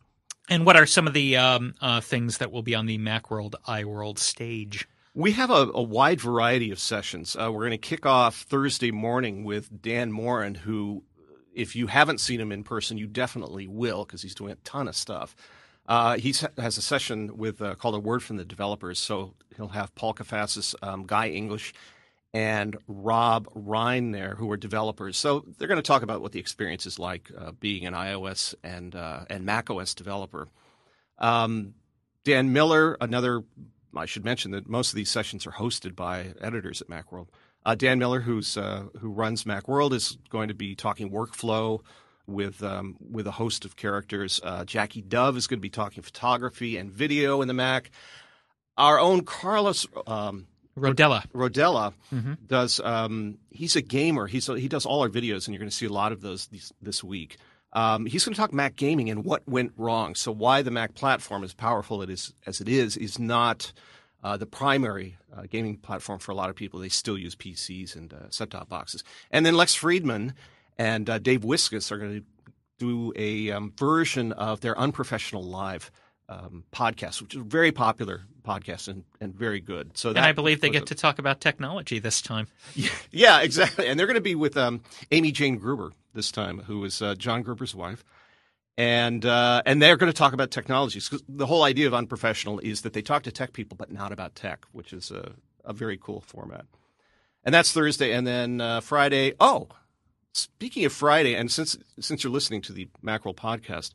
And 0.50 0.66
what 0.66 0.76
are 0.76 0.86
some 0.86 1.08
of 1.08 1.14
the 1.14 1.38
um, 1.38 1.74
uh, 1.82 2.02
things 2.02 2.38
that 2.38 2.52
will 2.52 2.62
be 2.62 2.76
on 2.76 2.86
the 2.86 3.00
Macworld 3.00 3.56
iWorld 3.68 4.20
stage? 4.20 4.88
We 5.14 5.32
have 5.32 5.50
a, 5.50 5.72
a 5.74 5.82
wide 5.82 6.22
variety 6.22 6.72
of 6.72 6.80
sessions. 6.80 7.36
Uh, 7.36 7.52
we're 7.52 7.62
going 7.62 7.72
to 7.72 7.78
kick 7.78 8.06
off 8.06 8.44
Thursday 8.44 8.92
morning 8.92 9.44
with 9.44 9.82
Dan 9.82 10.12
Moren, 10.12 10.54
who, 10.54 11.04
if 11.54 11.76
you 11.76 11.88
haven't 11.88 12.20
seen 12.20 12.40
him 12.40 12.52
in 12.52 12.64
person, 12.64 12.98
you 12.98 13.08
definitely 13.08 13.66
will 13.66 14.06
because 14.06 14.22
he's 14.22 14.36
doing 14.36 14.52
a 14.52 14.58
ton 14.58 14.88
of 14.88 14.96
stuff. 14.96 15.36
Uh, 15.88 16.18
he 16.18 16.34
has 16.58 16.78
a 16.78 16.82
session 16.82 17.38
with 17.38 17.62
uh, 17.62 17.76
called 17.76 17.96
a 17.96 18.00
word 18.00 18.24
from 18.24 18.38
the 18.38 18.46
developers. 18.46 19.00
So 19.00 19.36
he'll 19.56 19.70
have 19.70 19.94
Paul 19.96 20.14
Kafasis, 20.14 20.74
um, 20.82 21.06
Guy 21.06 21.30
English, 21.30 21.74
and 22.34 22.76
Rob 22.88 23.48
Rhyne 23.54 24.12
there, 24.12 24.36
who 24.36 24.52
are 24.52 24.58
developers. 24.58 25.18
So 25.18 25.46
they're 25.58 25.68
going 25.68 25.78
to 25.78 25.84
talk 25.84 26.02
about 26.02 26.22
what 26.22 26.32
the 26.32 26.40
experience 26.40 26.86
is 26.86 26.98
like 26.98 27.32
uh, 27.38 27.52
being 27.52 27.86
an 27.86 27.94
iOS 27.94 28.56
and 28.64 28.96
uh, 28.96 29.26
and 29.30 29.46
Mac 29.46 29.70
OS 29.70 29.94
developer. 29.94 30.48
Um, 31.20 31.76
Dan 32.24 32.52
Miller, 32.52 32.98
another. 33.00 33.44
I 33.96 34.06
should 34.06 34.26
mention 34.26 34.52
that 34.52 34.68
most 34.68 34.90
of 34.90 34.98
these 34.98 35.10
sessions 35.10 35.48
are 35.48 35.52
hosted 35.52 35.96
by 35.96 36.34
editors 36.42 36.82
at 36.82 36.90
MacWorld. 36.90 37.28
Uh, 37.66 37.76
Dan 37.76 37.98
Miller, 37.98 38.20
who's 38.22 38.58
uh, 38.58 38.86
who 39.00 39.10
runs 39.10 39.46
MacWorld, 39.46 39.94
is 39.94 40.18
going 40.30 40.50
to 40.50 40.54
be 40.54 40.76
talking 40.76 41.10
workflow 41.10 41.80
with 42.28 42.64
um, 42.64 42.98
with 43.00 43.28
a 43.28 43.32
host 43.32 43.66
of 43.66 43.76
characters. 43.76 44.42
Uh, 44.44 44.66
Jackie 44.66 45.02
Dove 45.02 45.38
is 45.38 45.48
going 45.48 45.60
to 45.60 45.62
be 45.62 45.70
talking 45.70 46.04
photography 46.04 46.78
and 46.78 46.92
video 46.92 47.42
in 47.42 47.48
the 47.48 47.54
Mac. 47.54 47.92
Our 48.78 49.00
own 49.00 49.24
Carlos 49.24 49.88
um, 50.08 50.48
Rodella 50.78 51.26
Rodella 51.32 51.94
mm-hmm. 52.14 52.34
does. 52.46 52.80
Um, 52.80 53.38
he's 53.50 53.76
a 53.76 53.82
gamer. 53.82 54.28
He's 54.28 54.48
he 54.48 54.68
does 54.68 54.86
all 54.86 55.02
our 55.02 55.10
videos, 55.10 55.48
and 55.48 55.54
you're 55.54 55.60
going 55.60 55.70
to 55.70 55.76
see 55.76 55.86
a 55.86 55.90
lot 55.94 56.12
of 56.12 56.22
those 56.22 56.48
these, 56.48 56.74
this 56.82 57.04
week. 57.04 57.38
Um, 57.74 58.06
he's 58.06 58.24
going 58.24 58.34
to 58.34 58.40
talk 58.40 58.54
Mac 58.54 58.76
gaming 58.76 59.10
and 59.10 59.26
what 59.26 59.48
went 59.48 59.74
wrong. 59.78 60.16
So 60.16 60.32
why 60.32 60.62
the 60.62 60.72
Mac 60.72 60.96
platform, 60.96 61.44
as 61.44 61.54
powerful 61.54 62.02
it 62.02 62.10
is 62.10 62.34
as 62.46 62.62
it 62.62 62.70
is, 62.70 62.98
is 62.98 63.20
not 63.20 63.72
uh, 64.24 64.38
the 64.38 64.46
primary 64.46 65.18
uh, 65.36 65.44
gaming 65.50 65.78
platform 65.78 66.20
for 66.20 66.32
a 66.32 66.36
lot 66.36 66.50
of 66.50 66.56
people. 66.56 66.80
They 66.80 66.90
still 66.90 67.18
use 67.18 67.36
PCs 67.36 67.96
and 67.96 68.14
uh, 68.14 68.30
set-top 68.30 68.68
boxes. 68.68 69.04
And 69.30 69.46
then 69.46 69.56
Lex 69.56 69.76
Friedman 69.76 70.34
and 70.78 71.10
uh, 71.10 71.20
Dave 71.20 71.42
Wiskus 71.42 71.92
are 71.92 71.98
going 71.98 72.22
to 72.22 72.26
do 72.78 73.14
a 73.16 73.52
um, 73.52 73.74
version 73.78 74.34
of 74.34 74.62
their 74.62 74.78
unprofessional 74.78 75.44
live 75.44 75.92
um, 76.28 76.64
podcast, 76.72 77.22
which 77.22 77.36
is 77.36 77.42
a 77.42 77.44
very 77.44 77.72
popular 77.72 78.22
podcast 78.44 78.88
and, 78.88 79.04
and 79.22 79.34
very 79.34 79.60
good. 79.60 79.98
So, 79.98 80.10
and 80.10 80.20
I 80.20 80.32
believe 80.32 80.62
they 80.62 80.70
get 80.70 80.84
a, 80.84 80.86
to 80.86 80.96
talk 80.96 81.20
about 81.20 81.42
technology 81.42 82.00
this 82.00 82.22
time. 82.22 82.48
Yeah, 82.74 82.90
yeah 83.12 83.42
exactly. 83.42 83.88
And 83.88 84.00
they're 84.00 84.08
going 84.08 84.16
to 84.16 84.22
be 84.22 84.36
with 84.36 84.58
um, 84.58 84.82
Amy 85.12 85.32
Jane 85.32 85.58
Gruber 85.58 85.92
this 86.14 86.32
time, 86.32 86.60
who 86.60 86.84
is 86.84 87.02
uh, 87.02 87.16
John 87.16 87.42
Gruber's 87.42 87.76
wife. 87.76 88.04
And 88.78 89.26
uh, 89.26 89.62
and 89.66 89.82
they're 89.82 89.96
going 89.96 90.12
to 90.12 90.18
talk 90.18 90.34
about 90.34 90.52
technologies. 90.52 91.10
The 91.30 91.46
whole 91.46 91.64
idea 91.64 91.88
of 91.88 91.94
unprofessional 91.94 92.60
is 92.60 92.82
that 92.82 92.92
they 92.92 93.02
talk 93.02 93.24
to 93.24 93.32
tech 93.32 93.54
people, 93.54 93.78
but 93.78 93.90
not 93.90 94.12
about 94.12 94.36
tech, 94.36 94.66
which 94.74 94.92
is 94.92 95.12
a, 95.12 95.32
a 95.64 95.72
very 95.72 95.98
cool 95.98 96.20
format. 96.20 96.66
And 97.46 97.56
that's 97.56 97.72
Thursday, 97.72 98.12
and 98.12 98.28
then 98.28 98.60
uh, 98.60 98.82
Friday. 98.82 99.34
Oh, 99.40 99.70
Speaking 100.36 100.84
of 100.84 100.92
Friday, 100.92 101.34
and 101.34 101.50
since 101.50 101.78
since 101.98 102.22
you're 102.22 102.34
listening 102.34 102.62
to 102.64 102.74
the 102.74 102.90
Macworld 103.02 103.38
podcast, 103.38 103.92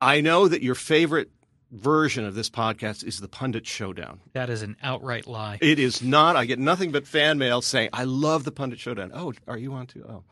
I 0.00 0.22
know 0.22 0.48
that 0.48 0.62
your 0.62 0.74
favorite 0.74 1.30
version 1.70 2.24
of 2.24 2.34
this 2.34 2.48
podcast 2.48 3.04
is 3.04 3.20
the 3.20 3.28
Pundit 3.28 3.66
Showdown. 3.66 4.20
That 4.32 4.48
is 4.48 4.62
an 4.62 4.78
outright 4.82 5.26
lie. 5.26 5.58
It 5.60 5.78
is 5.78 6.00
not. 6.00 6.34
I 6.36 6.46
get 6.46 6.58
nothing 6.58 6.92
but 6.92 7.06
fan 7.06 7.36
mail 7.36 7.60
saying, 7.60 7.90
"I 7.92 8.04
love 8.04 8.44
the 8.44 8.52
Pundit 8.52 8.80
Showdown." 8.80 9.10
Oh, 9.12 9.34
are 9.46 9.58
you 9.58 9.74
on 9.74 9.86
too? 9.86 10.02
Oh, 10.08 10.24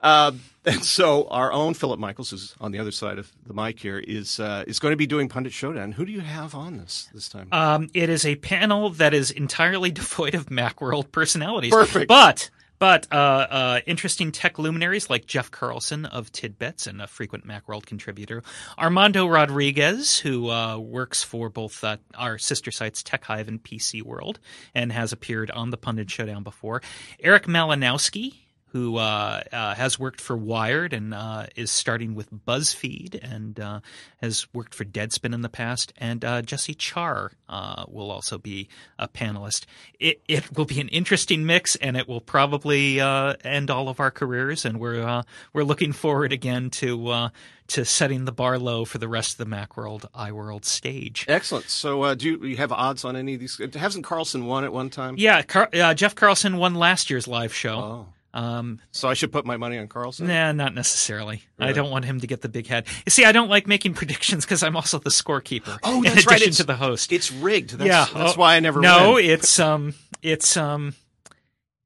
uh, 0.00 0.32
and 0.64 0.82
so 0.82 1.28
our 1.28 1.52
own 1.52 1.74
Philip 1.74 2.00
Michaels, 2.00 2.30
who's 2.30 2.56
on 2.60 2.72
the 2.72 2.80
other 2.80 2.90
side 2.90 3.20
of 3.20 3.30
the 3.46 3.54
mic 3.54 3.78
here, 3.78 4.00
is 4.00 4.40
uh, 4.40 4.64
is 4.66 4.80
going 4.80 4.90
to 4.90 4.96
be 4.96 5.06
doing 5.06 5.28
Pundit 5.28 5.52
Showdown. 5.52 5.92
Who 5.92 6.04
do 6.04 6.10
you 6.10 6.22
have 6.22 6.56
on 6.56 6.78
this 6.78 7.08
this 7.14 7.28
time? 7.28 7.46
Um, 7.52 7.88
it 7.94 8.10
is 8.10 8.26
a 8.26 8.34
panel 8.34 8.90
that 8.90 9.14
is 9.14 9.30
entirely 9.30 9.90
devoid 9.92 10.34
of 10.34 10.46
MacWorld 10.46 11.12
personalities. 11.12 11.70
Perfect, 11.72 12.08
but 12.08 12.50
but 12.84 13.06
uh, 13.10 13.14
uh, 13.16 13.80
interesting 13.86 14.30
tech 14.30 14.58
luminaries 14.58 15.08
like 15.08 15.24
Jeff 15.24 15.50
Carlson 15.50 16.04
of 16.04 16.30
Tidbits 16.30 16.86
and 16.86 17.00
a 17.00 17.06
frequent 17.06 17.48
Macworld 17.48 17.86
contributor, 17.86 18.42
Armando 18.78 19.26
Rodriguez, 19.26 20.18
who 20.18 20.50
uh, 20.50 20.76
works 20.76 21.22
for 21.24 21.48
both 21.48 21.82
uh, 21.82 21.96
our 22.14 22.36
sister 22.36 22.70
sites 22.70 23.02
Tech 23.02 23.24
Hive 23.24 23.48
and 23.48 23.62
PC 23.62 24.02
World 24.02 24.38
and 24.74 24.92
has 24.92 25.14
appeared 25.14 25.50
on 25.50 25.70
the 25.70 25.78
Pundit 25.78 26.10
Showdown 26.10 26.42
before, 26.42 26.82
Erik 27.20 27.44
Malinowski, 27.44 28.34
who 28.74 28.96
uh, 28.96 29.40
uh, 29.52 29.72
has 29.76 30.00
worked 30.00 30.20
for 30.20 30.36
Wired 30.36 30.92
and 30.92 31.14
uh, 31.14 31.46
is 31.54 31.70
starting 31.70 32.16
with 32.16 32.28
BuzzFeed 32.32 33.16
and 33.22 33.60
uh, 33.60 33.78
has 34.20 34.52
worked 34.52 34.74
for 34.74 34.84
Deadspin 34.84 35.32
in 35.32 35.42
the 35.42 35.48
past. 35.48 35.92
And 35.96 36.24
uh, 36.24 36.42
Jesse 36.42 36.74
Char 36.74 37.30
uh, 37.48 37.84
will 37.86 38.10
also 38.10 38.36
be 38.36 38.68
a 38.98 39.06
panelist. 39.06 39.66
It, 40.00 40.22
it 40.26 40.58
will 40.58 40.64
be 40.64 40.80
an 40.80 40.88
interesting 40.88 41.46
mix, 41.46 41.76
and 41.76 41.96
it 41.96 42.08
will 42.08 42.20
probably 42.20 43.00
end 43.00 43.70
all 43.70 43.88
of 43.88 44.00
our 44.00 44.10
careers. 44.10 44.64
And 44.64 44.80
we're 44.80 45.22
we're 45.52 45.62
looking 45.62 45.92
forward 45.92 46.32
again 46.32 46.70
to 46.70 47.30
to 47.68 47.84
setting 47.84 48.24
the 48.24 48.32
bar 48.32 48.58
low 48.58 48.84
for 48.84 48.98
the 48.98 49.08
rest 49.08 49.38
of 49.38 49.48
the 49.48 49.56
Macworld 49.56 50.04
iWorld 50.16 50.64
stage. 50.64 51.26
Excellent. 51.28 51.70
So, 51.70 52.12
do 52.16 52.26
you, 52.26 52.44
you, 52.44 52.56
have 52.56 52.72
odds 52.72 53.04
on 53.04 53.14
any 53.14 53.34
of 53.34 53.40
these? 53.40 53.60
Hasn't 53.72 54.04
Carlson 54.04 54.46
won 54.46 54.64
at 54.64 54.72
one 54.72 54.90
time? 54.90 55.14
Yeah, 55.16 55.42
Car- 55.42 55.70
Jeff 55.94 56.16
Carlson 56.16 56.56
won 56.56 56.74
last 56.74 57.08
year's 57.08 57.28
live 57.28 57.54
show. 57.54 57.76
Oh. 57.76 58.06
Um, 58.34 58.80
so 58.90 59.08
I 59.08 59.14
should 59.14 59.30
put 59.30 59.46
my 59.46 59.56
money 59.56 59.78
on 59.78 59.86
Carlson? 59.86 60.26
Nah, 60.26 60.50
not 60.50 60.74
necessarily. 60.74 61.44
Really? 61.56 61.70
I 61.70 61.72
don't 61.72 61.92
want 61.92 62.04
him 62.04 62.18
to 62.18 62.26
get 62.26 62.42
the 62.42 62.48
big 62.48 62.66
head. 62.66 62.88
You 63.06 63.10
see, 63.10 63.24
I 63.24 63.30
don't 63.30 63.48
like 63.48 63.68
making 63.68 63.94
predictions 63.94 64.44
because 64.44 64.64
I'm 64.64 64.74
also 64.74 64.98
the 64.98 65.10
scorekeeper. 65.10 65.78
Oh, 65.84 66.02
that's 66.02 66.12
in 66.14 66.18
addition 66.18 66.30
right. 66.30 66.42
It's, 66.42 66.56
to 66.56 66.64
the 66.64 66.74
host. 66.74 67.12
It's 67.12 67.30
rigged. 67.30 67.70
That's, 67.70 67.86
yeah, 67.86 68.06
that's 68.12 68.36
oh, 68.36 68.40
why 68.40 68.56
I 68.56 68.60
never. 68.60 68.80
No, 68.80 69.14
win. 69.14 69.24
it's 69.26 69.60
um, 69.60 69.94
it's 70.20 70.56
um, 70.56 70.96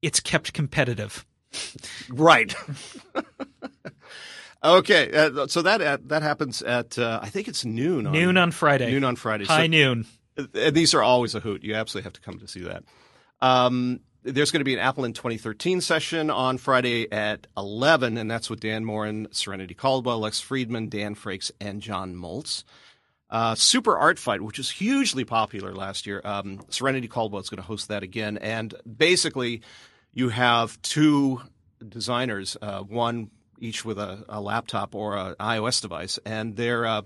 it's 0.01 0.19
kept 0.19 0.51
competitive. 0.53 1.23
Right. 2.09 2.55
okay, 4.63 5.11
uh, 5.15 5.45
so 5.45 5.61
that 5.61 5.81
uh, 5.81 5.99
that 6.05 6.23
happens 6.23 6.63
at 6.63 6.97
uh, 6.97 7.19
I 7.21 7.29
think 7.29 7.47
it's 7.47 7.63
noon. 7.63 8.07
On, 8.07 8.13
noon 8.13 8.37
on 8.37 8.49
Friday. 8.49 8.89
Noon 8.89 9.03
on 9.03 9.15
Friday. 9.17 9.45
High 9.45 9.65
so, 9.65 9.67
noon. 9.67 10.07
And 10.35 10.75
these 10.75 10.95
are 10.95 11.03
always 11.03 11.35
a 11.35 11.41
hoot. 11.41 11.63
You 11.63 11.75
absolutely 11.75 12.05
have 12.05 12.13
to 12.13 12.21
come 12.21 12.39
to 12.39 12.47
see 12.47 12.61
that. 12.61 12.85
Um, 13.39 13.99
there's 14.23 14.51
going 14.51 14.59
to 14.59 14.65
be 14.65 14.73
an 14.73 14.79
Apple 14.79 15.05
in 15.05 15.13
2013 15.13 15.81
session 15.81 16.29
on 16.29 16.57
Friday 16.57 17.11
at 17.11 17.47
11, 17.55 18.17
and 18.17 18.29
that's 18.29 18.49
with 18.49 18.59
Dan 18.59 18.83
Moren, 18.83 19.27
Serenity 19.31 19.73
Caldwell, 19.73 20.19
Lex 20.19 20.39
Friedman, 20.39 20.89
Dan 20.89 21.15
Frakes, 21.15 21.51
and 21.61 21.81
John 21.81 22.15
Moltz. 22.15 22.63
Uh, 23.29 23.55
Super 23.55 23.95
Art 23.95 24.17
Fight, 24.17 24.41
which 24.41 24.57
was 24.57 24.71
hugely 24.71 25.23
popular 25.23 25.73
last 25.73 26.07
year. 26.07 26.19
Um, 26.23 26.61
Serenity 26.69 27.07
Caldwell 27.07 27.41
is 27.41 27.49
going 27.49 27.61
to 27.61 27.67
host 27.67 27.87
that 27.89 28.01
again. 28.01 28.37
And 28.37 28.73
basically, 28.97 29.61
you 30.11 30.29
have 30.29 30.81
two 30.81 31.41
designers, 31.87 32.57
uh, 32.61 32.81
one 32.81 33.29
each 33.59 33.85
with 33.85 33.99
a, 33.99 34.25
a 34.27 34.41
laptop 34.41 34.95
or 34.95 35.15
an 35.15 35.35
iOS 35.39 35.81
device, 35.81 36.17
and 36.25 36.55
they're 36.55 36.85
uh, 36.85 37.01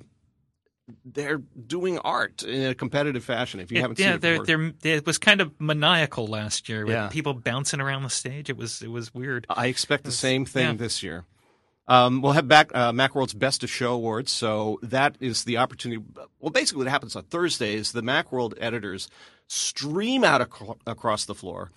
they're 1.06 1.38
doing 1.38 1.98
art 2.00 2.44
in 2.44 2.70
a 2.70 2.76
competitive 2.76 3.24
fashion. 3.24 3.60
If 3.60 3.72
you 3.72 3.78
it, 3.78 3.82
haven't 3.82 4.00
yeah, 4.00 4.06
seen 4.06 4.16
it, 4.16 4.22
they're, 4.22 4.44
they're, 4.44 4.74
it 4.98 5.06
was 5.06 5.18
kind 5.18 5.42
of 5.42 5.60
maniacal 5.60 6.28
last 6.28 6.68
year 6.68 6.86
with 6.86 6.94
yeah. 6.94 7.08
people 7.08 7.34
bouncing 7.34 7.80
around 7.80 8.04
the 8.04 8.10
stage. 8.10 8.50
It 8.50 8.58
was 8.58 8.82
it 8.82 8.92
was 8.92 9.14
weird. 9.14 9.46
I 9.50 9.68
expect 9.68 10.04
the 10.04 10.12
same 10.12 10.46
thing 10.46 10.72
yeah. 10.72 10.74
this 10.74 11.02
year. 11.02 11.26
Um, 11.88 12.22
we'll 12.22 12.32
have 12.32 12.48
back 12.48 12.72
uh, 12.74 12.94
Macworld's 12.94 13.34
Best 13.34 13.64
of 13.64 13.70
Show 13.70 13.94
Awards, 13.94 14.32
so 14.32 14.80
that 14.84 15.18
is 15.20 15.44
the 15.44 15.58
opportunity. 15.58 16.02
Well, 16.40 16.52
basically, 16.52 16.86
what 16.86 16.92
happens 16.92 17.16
on 17.16 17.24
Thursdays, 17.24 17.92
the 17.92 18.02
Macworld 18.02 18.54
editors 18.58 19.10
stream 19.48 20.24
out 20.24 20.42
ac- 20.42 20.74
across 20.88 21.26
the 21.26 21.36
floor. 21.36 21.72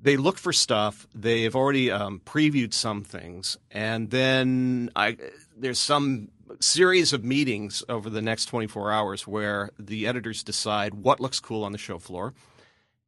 They 0.00 0.16
look 0.16 0.38
for 0.38 0.52
stuff. 0.52 1.06
They've 1.14 1.54
already 1.54 1.88
um, 1.88 2.20
previewed 2.24 2.74
some 2.74 3.04
things, 3.04 3.56
and 3.70 4.10
then 4.10 4.90
I, 4.96 5.16
there's 5.56 5.78
some 5.78 6.28
series 6.60 7.12
of 7.12 7.24
meetings 7.24 7.82
over 7.88 8.10
the 8.10 8.22
next 8.22 8.46
24 8.46 8.92
hours 8.92 9.26
where 9.26 9.70
the 9.78 10.06
editors 10.06 10.42
decide 10.42 10.94
what 10.94 11.20
looks 11.20 11.40
cool 11.40 11.64
on 11.64 11.72
the 11.72 11.78
show 11.78 11.98
floor, 11.98 12.34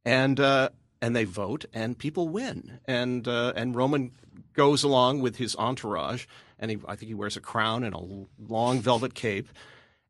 and 0.03 0.39
uh, 0.39 0.69
and 1.01 1.15
they 1.15 1.23
vote, 1.23 1.65
and 1.73 1.97
people 1.97 2.29
win. 2.29 2.79
And 2.85 3.27
uh, 3.27 3.53
and 3.55 3.75
Roman 3.75 4.11
goes 4.53 4.83
along 4.83 5.21
with 5.21 5.35
his 5.35 5.55
entourage, 5.57 6.25
and 6.59 6.71
he, 6.71 6.77
I 6.87 6.95
think 6.95 7.09
he 7.09 7.13
wears 7.13 7.37
a 7.37 7.41
crown 7.41 7.83
and 7.83 7.93
a 7.93 8.51
long 8.51 8.79
velvet 8.79 9.13
cape, 9.13 9.49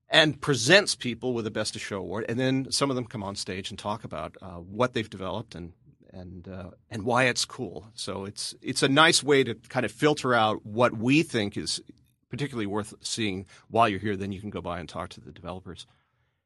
and 0.10 0.40
presents 0.40 0.96
people 0.96 1.34
with 1.34 1.46
the 1.46 1.52
Best 1.52 1.76
of 1.76 1.82
Show 1.82 2.00
award. 2.00 2.26
And 2.30 2.40
then 2.40 2.72
some 2.72 2.90
of 2.90 2.96
them 2.96 3.06
come 3.06 3.24
on 3.24 3.36
stage 3.36 3.70
and 3.70 3.80
talk 3.80 4.04
about 4.04 4.36
uh, 4.42 4.58
what 4.58 4.94
they've 4.94 5.10
developed 5.10 5.56
and 5.56 5.74
and 6.14 6.48
uh, 6.48 6.72
and 6.90 7.04
why 7.04 7.26
it's 7.26 7.46
cool. 7.46 7.88
So 7.94 8.26
it's 8.26 8.56
it's 8.62 8.84
a 8.84 8.90
nice 8.90 9.24
way 9.24 9.44
to 9.44 9.56
kind 9.56 9.86
of 9.86 9.92
filter 9.92 10.34
out 10.34 10.66
what 10.66 10.98
we 10.98 11.24
think 11.24 11.58
is 11.58 11.82
particularly 12.36 12.68
worth 12.68 12.94
seeing 13.00 13.46
while 13.70 13.88
you're 13.88 13.98
here. 13.98 14.18
Then 14.18 14.34
you 14.34 14.42
can 14.42 14.50
go 14.50 14.60
by 14.60 14.80
and 14.82 14.90
talk 14.90 15.08
to 15.12 15.22
the 15.22 15.32
developers. 15.32 15.88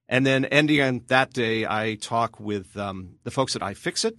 And 0.08 0.24
then 0.24 0.46
ending 0.46 0.81
on 0.81 1.01
that 1.08 1.34
day, 1.34 1.65
I 1.65 1.98
talk 2.00 2.39
with 2.39 2.77
um, 2.77 3.15
the 3.24 3.31
folks 3.31 3.55
at 3.55 3.63
iFixit, 3.63 4.13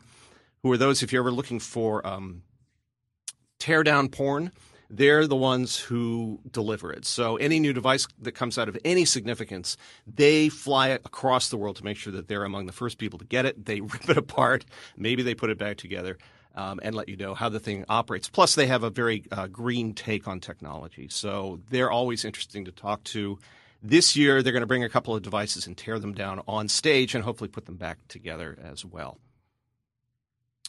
who 0.65 0.73
are 0.73 0.77
those, 0.77 1.05
if 1.05 1.12
you're 1.12 1.23
ever 1.23 1.31
looking 1.31 1.61
for 1.61 2.05
um, 2.05 2.43
tear 3.61 3.85
down 3.85 4.09
porn, 4.09 4.50
they're 4.89 5.29
the 5.29 5.37
ones 5.37 5.79
who 5.79 6.41
deliver 6.50 6.93
it. 6.93 7.05
So 7.05 7.37
any 7.37 7.61
new 7.61 7.73
device 7.73 8.09
that 8.21 8.33
comes 8.33 8.59
out 8.59 8.69
of 8.69 8.77
any 8.85 9.05
significance, 9.05 9.77
they 10.12 10.49
fly 10.49 10.89
it 10.89 11.03
across 11.05 11.50
the 11.50 11.57
world 11.57 11.77
to 11.77 11.85
make 11.85 11.97
sure 11.97 12.12
that 12.15 12.27
they're 12.27 12.43
among 12.43 12.67
the 12.67 12.73
first 12.73 12.99
people 12.99 13.21
to 13.21 13.25
get 13.25 13.47
it. 13.47 13.65
They 13.65 13.81
rip 13.81 14.11
it 14.11 14.17
apart. 14.17 14.65
Maybe 14.97 15.23
they 15.23 15.37
put 15.37 15.50
it 15.50 15.59
back 15.59 15.77
together. 15.77 16.19
Um, 16.57 16.80
and 16.83 16.97
let 16.97 17.09
you 17.09 17.16
know 17.16 17.35
how 17.35 17.49
the 17.49 17.61
thing 17.61 17.85
operates. 17.88 18.28
Plus, 18.28 18.57
they 18.57 18.66
have 18.66 18.83
a 18.83 18.90
very 18.90 19.23
uh, 19.30 19.47
green 19.47 19.95
take 19.95 20.26
on 20.26 20.40
technology. 20.40 21.07
So 21.09 21.61
they're 21.71 21.92
always 21.92 22.25
interesting 22.25 22.64
to 22.64 22.73
talk 22.73 23.04
to. 23.04 23.38
This 23.83 24.16
year, 24.16 24.42
they're 24.42 24.52
going 24.52 24.62
to 24.62 24.66
bring 24.66 24.83
a 24.83 24.88
couple 24.88 25.14
of 25.14 25.23
devices 25.23 25.69
and 25.69 25.76
tear 25.76 26.00
them 26.00 26.12
down 26.12 26.42
on 26.49 26.66
stage 26.69 27.14
and 27.14 27.23
hopefully 27.23 27.49
put 27.49 27.66
them 27.66 27.76
back 27.76 27.99
together 28.09 28.59
as 28.62 28.85
well. 28.85 29.19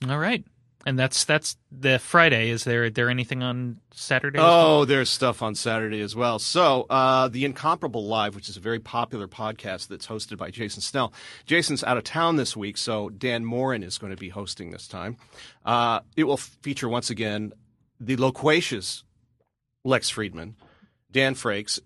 All 0.07 0.19
right. 0.19 0.45
And 0.85 0.97
that's 0.97 1.25
that's 1.25 1.57
the 1.71 1.99
Friday. 1.99 2.49
Is 2.49 2.63
there 2.63 2.89
there 2.89 3.09
anything 3.09 3.43
on 3.43 3.77
Saturday? 3.93 4.39
Oh, 4.41 4.85
there's 4.85 5.09
stuff 5.09 5.41
on 5.41 5.53
Saturday 5.55 6.01
as 6.01 6.15
well. 6.15 6.39
So 6.39 6.87
uh, 6.89 7.27
the 7.27 7.45
Incomparable 7.45 8.05
Live, 8.05 8.35
which 8.35 8.49
is 8.49 8.57
a 8.57 8.59
very 8.59 8.79
popular 8.79 9.27
podcast 9.27 9.87
that's 9.87 10.07
hosted 10.07 10.37
by 10.37 10.49
Jason 10.49 10.81
Snell. 10.81 11.13
Jason's 11.45 11.83
out 11.83 11.97
of 11.97 12.03
town 12.03 12.35
this 12.35 12.57
week, 12.57 12.77
so 12.77 13.09
Dan 13.09 13.45
Moren 13.45 13.83
is 13.83 13.97
going 13.97 14.11
to 14.11 14.17
be 14.17 14.29
hosting 14.29 14.71
this 14.71 14.87
time. 14.87 15.17
Uh, 15.65 15.99
it 16.15 16.23
will 16.23 16.37
feature 16.37 16.89
once 16.89 17.09
again 17.09 17.53
the 17.99 18.17
loquacious 18.17 19.03
Lex 19.83 20.09
Friedman, 20.09 20.55
Dan 21.11 21.35
Frakes, 21.35 21.79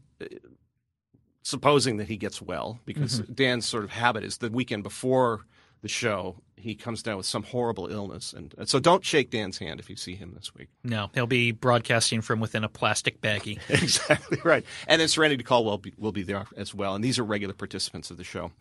supposing 1.44 1.98
that 1.98 2.08
he 2.08 2.18
gets 2.18 2.42
well, 2.42 2.80
because 2.86 3.22
mm-hmm. 3.22 3.34
Dan's 3.34 3.66
sort 3.66 3.84
of 3.84 3.92
habit 3.92 4.24
is 4.24 4.38
the 4.38 4.50
weekend 4.50 4.84
before 4.84 5.46
the 5.82 5.88
show, 5.88 6.38
he 6.56 6.76
comes 6.76 7.04
down 7.04 7.18
with 7.18 7.26
some 7.26 7.44
horrible 7.44 7.88
illness, 7.88 8.34
and, 8.34 8.54
and, 8.58 8.68
so 8.68 8.80
don't 8.80 9.06
shake 9.06 9.30
Dan's 9.30 9.58
hand 9.58 9.80
if 9.80 9.90
you 9.90 9.96
see 9.96 10.16
him 10.16 10.34
this 10.36 10.54
week. 10.56 10.70
No, 10.84 11.10
he'll 11.14 11.28
be 11.28 11.52
broadcasting 11.52 12.22
from 12.22 12.40
within 12.40 12.64
a 12.64 12.70
plastic 12.70 13.22
baggie. 13.22 13.60
exactly 13.70 14.40
right. 14.44 14.66
And 14.88 15.00
then 15.00 15.08
Serenity 15.08 15.44
Caldwell 15.44 15.78
be, 15.78 15.94
will 15.98 16.12
be 16.12 16.24
there 16.24 16.46
as 16.58 16.74
well, 16.74 16.96
and 16.96 17.04
these 17.04 17.20
are 17.20 17.24
regular 17.24 17.54
participants 17.54 18.10
of 18.10 18.18
the 18.18 18.24
show. 18.24 18.52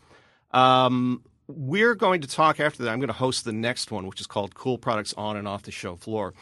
Um, 0.50 1.22
we're 1.46 1.94
going 1.94 2.20
to 2.20 2.28
talk 2.28 2.60
after 2.60 2.82
that. 2.82 2.90
I'm 2.90 2.98
going 2.98 3.08
to 3.08 3.14
host 3.14 3.44
the 3.44 3.52
next 3.52 3.90
one, 3.90 4.06
which 4.06 4.20
is 4.20 4.26
called 4.26 4.54
"Cool 4.54 4.78
Products 4.78 5.14
on 5.16 5.36
and 5.36 5.48
Off 5.48 5.62
the 5.62 5.72
Show 5.72 5.96
Floor." 5.96 6.34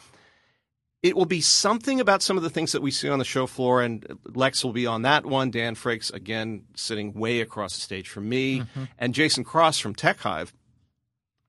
It 1.02 1.16
will 1.16 1.26
be 1.26 1.40
something 1.40 1.98
about 1.98 2.22
some 2.22 2.36
of 2.36 2.44
the 2.44 2.50
things 2.50 2.70
that 2.72 2.82
we 2.82 2.92
see 2.92 3.08
on 3.08 3.18
the 3.18 3.24
show 3.24 3.48
floor, 3.48 3.82
and 3.82 4.06
Lex 4.34 4.64
will 4.64 4.72
be 4.72 4.86
on 4.86 5.02
that 5.02 5.26
one. 5.26 5.50
Dan 5.50 5.74
Frakes, 5.74 6.12
again, 6.12 6.62
sitting 6.76 7.12
way 7.12 7.40
across 7.40 7.74
the 7.74 7.80
stage 7.80 8.08
from 8.08 8.28
me, 8.28 8.60
mm-hmm. 8.60 8.84
and 8.98 9.12
Jason 9.12 9.42
Cross 9.42 9.80
from 9.80 9.96
Tech 9.96 10.18
Hive 10.18 10.52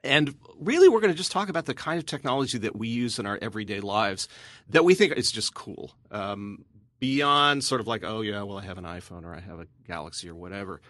and 0.03 0.35
really, 0.59 0.89
we're 0.89 0.99
going 0.99 1.13
to 1.13 1.17
just 1.17 1.31
talk 1.31 1.49
about 1.49 1.65
the 1.65 1.73
kind 1.73 1.99
of 1.99 2.05
technology 2.05 2.57
that 2.59 2.75
we 2.75 2.87
use 2.87 3.19
in 3.19 3.25
our 3.25 3.39
everyday 3.41 3.79
lives 3.79 4.27
that 4.69 4.83
we 4.83 4.95
think 4.95 5.13
is 5.13 5.31
just 5.31 5.53
cool. 5.53 5.95
Um, 6.11 6.65
beyond 6.99 7.63
sort 7.63 7.81
of 7.81 7.87
like, 7.87 8.03
oh, 8.05 8.21
yeah, 8.21 8.43
well, 8.43 8.57
I 8.57 8.63
have 8.63 8.77
an 8.77 8.85
iPhone 8.85 9.25
or 9.25 9.33
I 9.35 9.39
have 9.41 9.59
a 9.59 9.67
Galaxy 9.85 10.29
or 10.29 10.35
whatever. 10.35 10.81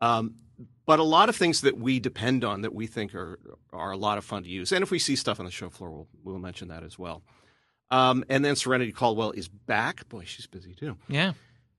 Um, 0.00 0.34
but 0.84 0.98
a 0.98 1.04
lot 1.04 1.28
of 1.28 1.36
things 1.36 1.62
that 1.62 1.78
we 1.78 2.00
depend 2.00 2.44
on 2.44 2.62
that 2.62 2.74
we 2.74 2.86
think 2.86 3.14
are, 3.14 3.38
are 3.72 3.92
a 3.92 3.96
lot 3.96 4.18
of 4.18 4.24
fun 4.24 4.42
to 4.42 4.48
use. 4.50 4.72
And 4.72 4.82
if 4.82 4.90
we 4.90 4.98
see 4.98 5.16
stuff 5.16 5.40
on 5.40 5.46
the 5.46 5.52
show 5.52 5.70
floor, 5.70 5.90
we'll, 5.90 6.08
we'll 6.24 6.38
mention 6.38 6.68
that 6.68 6.82
as 6.82 6.98
well. 6.98 7.22
Um, 7.90 8.24
and 8.28 8.44
then 8.44 8.56
Serenity 8.56 8.92
Caldwell 8.92 9.32
is 9.32 9.48
back. 9.48 10.08
Boy, 10.08 10.24
she's 10.24 10.46
busy 10.46 10.74
too. 10.74 10.96
Yeah. 11.08 11.32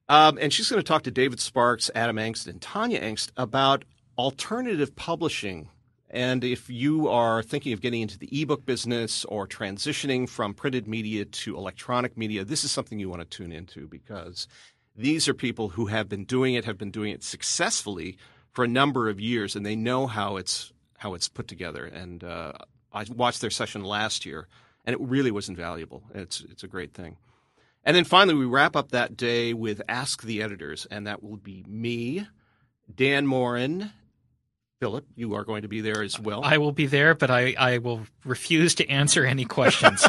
Um, 0.10 0.38
and 0.40 0.52
she's 0.52 0.70
going 0.70 0.82
to 0.82 0.88
talk 0.88 1.04
to 1.04 1.12
David 1.12 1.40
Sparks, 1.40 1.92
Adam 1.96 2.18
Engst, 2.18 2.48
and 2.48 2.62
Tanya 2.62 3.02
Engst 3.02 3.32
about 3.38 3.86
alternative 4.18 4.96
publishing 4.96 5.70
and 6.14 6.44
if 6.44 6.70
you 6.70 7.08
are 7.08 7.42
thinking 7.42 7.74
of 7.74 7.82
getting 7.82 8.02
into 8.02 8.20
the 8.20 8.30
ebook 8.40 8.68
business 8.68 9.26
or 9.26 9.48
transitioning 9.48 10.30
from 10.30 10.54
printed 10.54 10.88
media 10.88 11.26
to 11.26 11.58
electronic 11.58 12.16
media, 12.16 12.46
this 12.46 12.64
is 12.64 12.72
something 12.72 13.00
you 13.00 13.10
want 13.10 13.22
to 13.24 13.38
tune 13.38 13.52
into 13.52 13.88
because 13.88 14.48
these 14.96 15.28
are 15.28 15.34
people 15.34 15.70
who 15.70 15.88
have 15.88 16.08
been 16.08 16.24
doing 16.24 16.54
it, 16.54 16.66
have 16.66 16.78
been 16.78 16.92
doing 16.92 17.12
it 17.12 17.24
successfully 17.24 18.20
for 18.52 18.64
a 18.64 18.68
number 18.68 19.10
of 19.10 19.20
years, 19.20 19.56
and 19.56 19.66
they 19.66 19.76
know 19.76 20.06
how 20.06 20.38
it's 20.38 20.72
how 20.98 21.16
it's 21.16 21.28
put 21.28 21.48
together. 21.48 21.84
And 21.84 22.24
uh, 22.24 22.54
I 22.94 23.06
watched 23.16 23.42
their 23.42 23.50
session 23.50 23.84
last 23.84 24.24
year, 24.24 24.48
and 24.86 24.94
it 24.94 25.02
really 25.02 25.32
was 25.32 25.50
invaluable. 25.50 26.04
It's 26.14 26.42
it's 26.42 26.64
a 26.64 26.68
great 26.68 26.94
thing. 26.94 27.18
And 27.84 27.96
then 27.98 28.04
finally, 28.04 28.38
we 28.38 28.46
wrap 28.46 28.76
up 28.76 28.92
that 28.92 29.18
day 29.18 29.54
with 29.54 29.82
Ask 29.90 30.22
the 30.22 30.44
Editors, 30.44 30.86
and 30.92 31.08
that 31.08 31.24
will 31.24 31.38
be 31.38 31.66
me, 31.68 32.28
Dan 32.94 33.26
Moren, 33.26 33.92
Philip, 34.84 35.06
you 35.16 35.36
are 35.36 35.46
going 35.46 35.62
to 35.62 35.70
be 35.70 35.80
there 35.80 36.04
as 36.04 36.20
well. 36.20 36.42
I 36.44 36.58
will 36.58 36.74
be 36.74 36.88
there, 36.88 37.16
but 37.16 37.32
I, 37.32 37.56
I 37.58 37.78
will 37.78 38.02
refuse 38.26 38.76
to 38.76 38.90
answer 38.90 39.24
any 39.24 39.46
questions. 39.46 40.06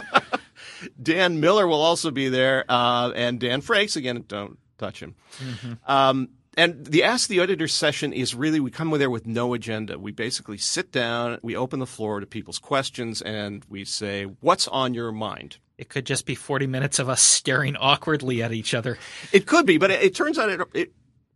Dan 1.01 1.39
Miller 1.39 1.69
will 1.69 1.81
also 1.81 2.11
be 2.11 2.29
there, 2.29 2.65
uh, 2.69 3.13
and 3.15 3.39
Dan 3.39 3.63
Frakes 3.63 3.95
again. 3.95 4.25
Don't 4.27 4.59
touch 4.77 5.01
him. 5.01 5.15
Mm-hmm. 5.39 5.73
Um, 5.89 6.31
and 6.57 6.85
the 6.87 7.05
Ask 7.05 7.29
the 7.29 7.39
Editor 7.39 7.69
session 7.69 8.13
is 8.13 8.35
really 8.35 8.59
we 8.59 8.73
come 8.73 8.91
there 8.99 9.11
with 9.11 9.29
no 9.29 9.55
agenda. 9.55 9.97
We 9.97 10.11
basically 10.11 10.59
sit 10.59 10.91
down, 10.91 11.39
we 11.41 11.55
open 11.55 11.79
the 11.79 11.87
floor 11.87 12.19
to 12.19 12.27
people's 12.27 12.59
questions, 12.59 13.23
and 13.23 13.65
we 13.69 13.85
say, 13.85 14.25
"What's 14.25 14.67
on 14.67 14.93
your 14.93 15.13
mind?" 15.13 15.59
It 15.79 15.89
could 15.89 16.05
just 16.05 16.27
be 16.27 16.35
forty 16.35 16.67
minutes 16.67 16.99
of 16.99 17.09
us 17.09 17.23
staring 17.23 17.77
awkwardly 17.77 18.43
at 18.43 18.51
each 18.51 18.75
other. 18.75 18.99
It 19.31 19.47
could 19.47 19.67
be, 19.67 19.79
but 19.79 19.93
it, 19.93 20.03
it 20.03 20.15
turns 20.17 20.37
out 20.37 20.49
it, 20.49 20.61
it 20.75 20.93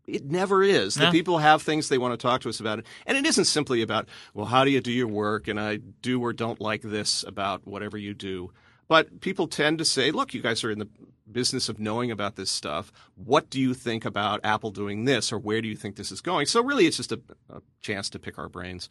it 0.09 0.25
never 0.25 0.63
is. 0.63 0.97
No. 0.97 1.07
The 1.07 1.11
people 1.13 1.39
have 1.39 1.63
things 1.63 1.89
they 1.89 1.99
want 1.99 2.19
to 2.19 2.27
talk 2.27 2.41
to 2.43 2.49
us 2.49 2.61
about. 2.61 2.83
And 3.07 3.19
it 3.19 3.27
isn't 3.27 3.45
simply 3.45 3.83
about, 3.83 4.09
well, 4.35 4.47
how 4.47 4.65
do 4.65 4.71
you 4.71 4.81
do 4.81 4.93
your 4.93 5.07
work? 5.07 5.49
And 5.49 5.61
I 5.61 5.77
do 5.77 6.21
or 6.21 6.33
don't 6.33 6.61
like 6.61 6.83
this 6.83 7.25
about 7.27 7.67
whatever 7.67 7.97
you 7.97 8.15
do. 8.15 8.53
But 8.89 9.21
people 9.21 9.47
tend 9.47 9.79
to 9.79 9.85
say, 9.85 10.11
look, 10.11 10.33
you 10.33 10.41
guys 10.41 10.65
are 10.65 10.71
in 10.71 10.79
the 10.79 10.89
business 11.31 11.69
of 11.69 11.79
knowing 11.79 12.11
about 12.11 12.37
this 12.37 12.51
stuff. 12.51 12.91
What 13.15 13.51
do 13.51 13.61
you 13.61 13.75
think 13.75 14.07
about 14.07 14.41
Apple 14.45 14.71
doing 14.71 15.05
this, 15.05 15.31
or 15.31 15.39
where 15.39 15.61
do 15.61 15.69
you 15.69 15.77
think 15.77 15.97
this 15.97 16.11
is 16.11 16.23
going? 16.23 16.47
So, 16.47 16.63
really, 16.65 16.87
it's 16.87 16.97
just 16.97 17.13
a, 17.13 17.21
a 17.51 17.61
chance 17.83 18.09
to 18.11 18.19
pick 18.19 18.39
our 18.39 18.49
brains. 18.49 18.89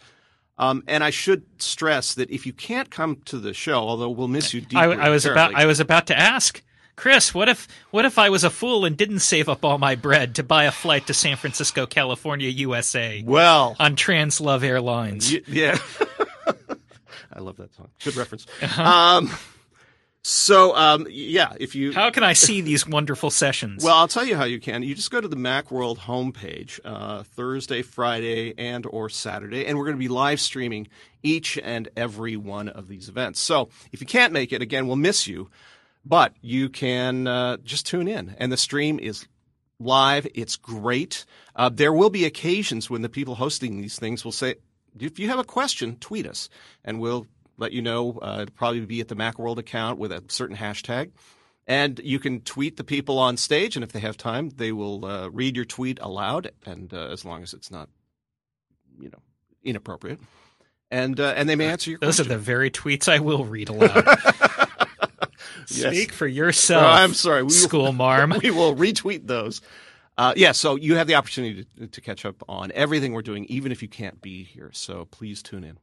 Um, 0.60 0.84
and 0.88 1.04
I 1.04 1.10
should 1.10 1.46
stress 1.62 2.14
that 2.16 2.30
if 2.32 2.46
you 2.46 2.54
can't 2.54 2.90
come 2.90 3.18
to 3.26 3.38
the 3.38 3.54
show, 3.54 3.80
although 3.80 4.10
we'll 4.10 4.28
miss 4.28 4.54
you 4.54 4.62
deeply, 4.62 4.78
I, 4.78 5.08
I 5.08 5.10
was 5.10 5.26
about 5.26 5.54
I 5.56 5.66
was 5.66 5.80
about 5.80 6.08
to 6.08 6.18
ask. 6.18 6.62
Chris, 6.98 7.32
what 7.32 7.48
if 7.48 7.68
what 7.92 8.06
if 8.06 8.18
I 8.18 8.30
was 8.30 8.44
a 8.44 8.50
fool 8.50 8.84
and 8.84 8.98
didn't 8.98 9.20
save 9.20 9.48
up 9.48 9.64
all 9.64 9.78
my 9.78 9.94
bread 9.96 10.36
to 10.36 10.44
buy 10.44 10.64
a 10.64 10.72
flight 10.72 11.06
to 11.08 11.14
San 11.14 11.38
Francisco, 11.38 11.86
California, 11.86 12.50
USA? 12.50 13.24
Well, 13.26 13.76
on 13.80 13.96
Translove 13.96 14.64
Airlines. 14.64 15.32
Y- 15.32 15.42
yeah. 15.48 15.78
I 17.32 17.40
love 17.40 17.58
that 17.58 17.74
song. 17.76 17.90
Good 18.04 18.16
reference. 18.16 18.48
Uh-huh. 18.64 18.82
Um, 18.82 19.30
so, 20.24 20.76
um, 20.76 21.06
yeah, 21.08 21.54
if 21.60 21.76
you. 21.76 21.94
How 21.94 22.10
can 22.10 22.24
I 22.24 22.34
see 22.34 22.62
these 22.62 22.88
wonderful 22.88 23.30
sessions? 23.30 23.84
Well, 23.84 23.96
I'll 23.96 24.08
tell 24.08 24.26
you 24.26 24.36
how 24.36 24.46
you 24.46 24.60
can. 24.60 24.82
You 24.82 24.96
just 24.96 25.12
go 25.12 25.22
to 25.22 25.28
the 25.28 25.38
Macworld 25.38 26.00
homepage 26.00 26.80
uh, 26.84 27.22
Thursday, 27.22 27.84
Friday, 27.84 28.56
and 28.58 28.88
or 28.88 29.08
Saturday, 29.08 29.68
and 29.68 29.78
we're 29.78 29.86
going 29.86 29.96
to 29.96 30.00
be 30.00 30.08
live 30.08 30.40
streaming 30.40 30.88
each 31.22 31.60
and 31.60 31.90
every 31.96 32.38
one 32.38 32.70
of 32.70 32.88
these 32.88 33.08
events. 33.08 33.40
So, 33.40 33.70
if 33.92 34.02
you 34.02 34.08
can't 34.08 34.34
make 34.34 34.52
it, 34.52 34.64
again, 34.64 34.88
we'll 34.88 34.96
miss 34.96 35.28
you. 35.28 35.50
But 36.08 36.34
you 36.42 36.70
can 36.70 37.28
uh, 37.28 37.58
just 37.58 37.86
tune 37.86 38.08
in, 38.08 38.36
and 38.40 38.50
the 38.50 38.58
stream 38.58 38.98
is 38.98 39.28
live. 39.78 40.26
It's 40.34 40.56
great. 40.56 41.26
Uh, 41.54 41.70
there 41.70 41.92
will 41.92 42.10
be 42.10 42.24
occasions 42.24 42.90
when 42.90 43.02
the 43.02 43.10
people 43.10 43.36
hosting 43.36 43.82
these 43.82 44.00
things 44.00 44.24
will 44.24 44.32
say, 44.32 44.56
if 44.98 45.20
you 45.20 45.28
have 45.28 45.40
a 45.40 45.44
question, 45.44 45.98
tweet 45.98 46.26
us, 46.26 46.50
and 46.86 47.02
we'll 47.02 47.28
let 47.58 47.74
you 47.74 47.82
know. 47.82 48.20
Uh, 48.22 48.40
it'll 48.44 48.56
probably 48.56 48.86
be 48.86 49.02
at 49.02 49.10
the 49.10 49.16
Macworld 49.16 49.58
account 49.58 50.00
with 50.00 50.12
a 50.14 50.24
certain 50.30 50.56
hashtag. 50.56 51.12
And 51.68 52.00
you 52.02 52.20
can 52.20 52.40
tweet 52.40 52.78
the 52.78 52.86
people 52.86 53.20
on 53.20 53.36
stage, 53.36 53.76
and 53.76 53.84
if 53.84 53.92
they 53.92 54.00
have 54.00 54.16
time, 54.16 54.50
they 54.56 54.72
will 54.72 55.04
uh, 55.04 55.28
read 55.28 55.58
your 55.58 55.66
tweet 55.66 56.00
aloud, 56.02 56.52
and 56.66 56.94
uh, 56.94 57.10
as 57.12 57.26
long 57.26 57.44
as 57.44 57.54
it's 57.54 57.70
not, 57.70 57.90
you 58.98 59.10
know, 59.10 59.20
inappropriate. 59.66 60.20
And 60.90 61.20
uh, 61.20 61.34
and 61.36 61.50
they 61.50 61.58
may 61.58 61.66
answer 61.66 61.90
your 61.90 62.00
Those 62.00 62.16
question. 62.16 62.32
are 62.32 62.38
the 62.38 62.42
very 62.42 62.72
tweets 62.72 63.12
I 63.12 63.20
will 63.20 63.44
read 63.44 63.68
aloud. 63.68 64.08
Speak 65.66 66.12
for 66.12 66.28
yourself. 66.28 66.84
Oh, 66.84 66.88
I'm 66.88 67.14
sorry. 67.14 67.44
We 67.44 67.50
school 67.50 67.92
marm. 67.92 68.34
we 68.44 68.52
will 68.52 68.76
retweet 68.76 69.28
those. 69.28 69.62
Uh, 70.18 70.34
yeah, 70.36 70.52
so 70.52 70.76
you 70.76 70.96
have 70.96 71.08
the 71.08 71.16
opportunity 71.16 71.66
to, 71.78 71.88
to 71.88 72.02
catch 72.02 72.26
up 72.26 72.44
on 72.50 72.72
everything 72.74 73.14
we're 73.14 73.22
doing, 73.22 73.46
even 73.46 73.72
if 73.72 73.82
you 73.82 73.88
can't 73.88 74.20
be 74.22 74.44
here. 74.44 74.72
So 74.74 75.06
please 75.06 75.44
tune 75.44 75.64
in. 75.64 75.78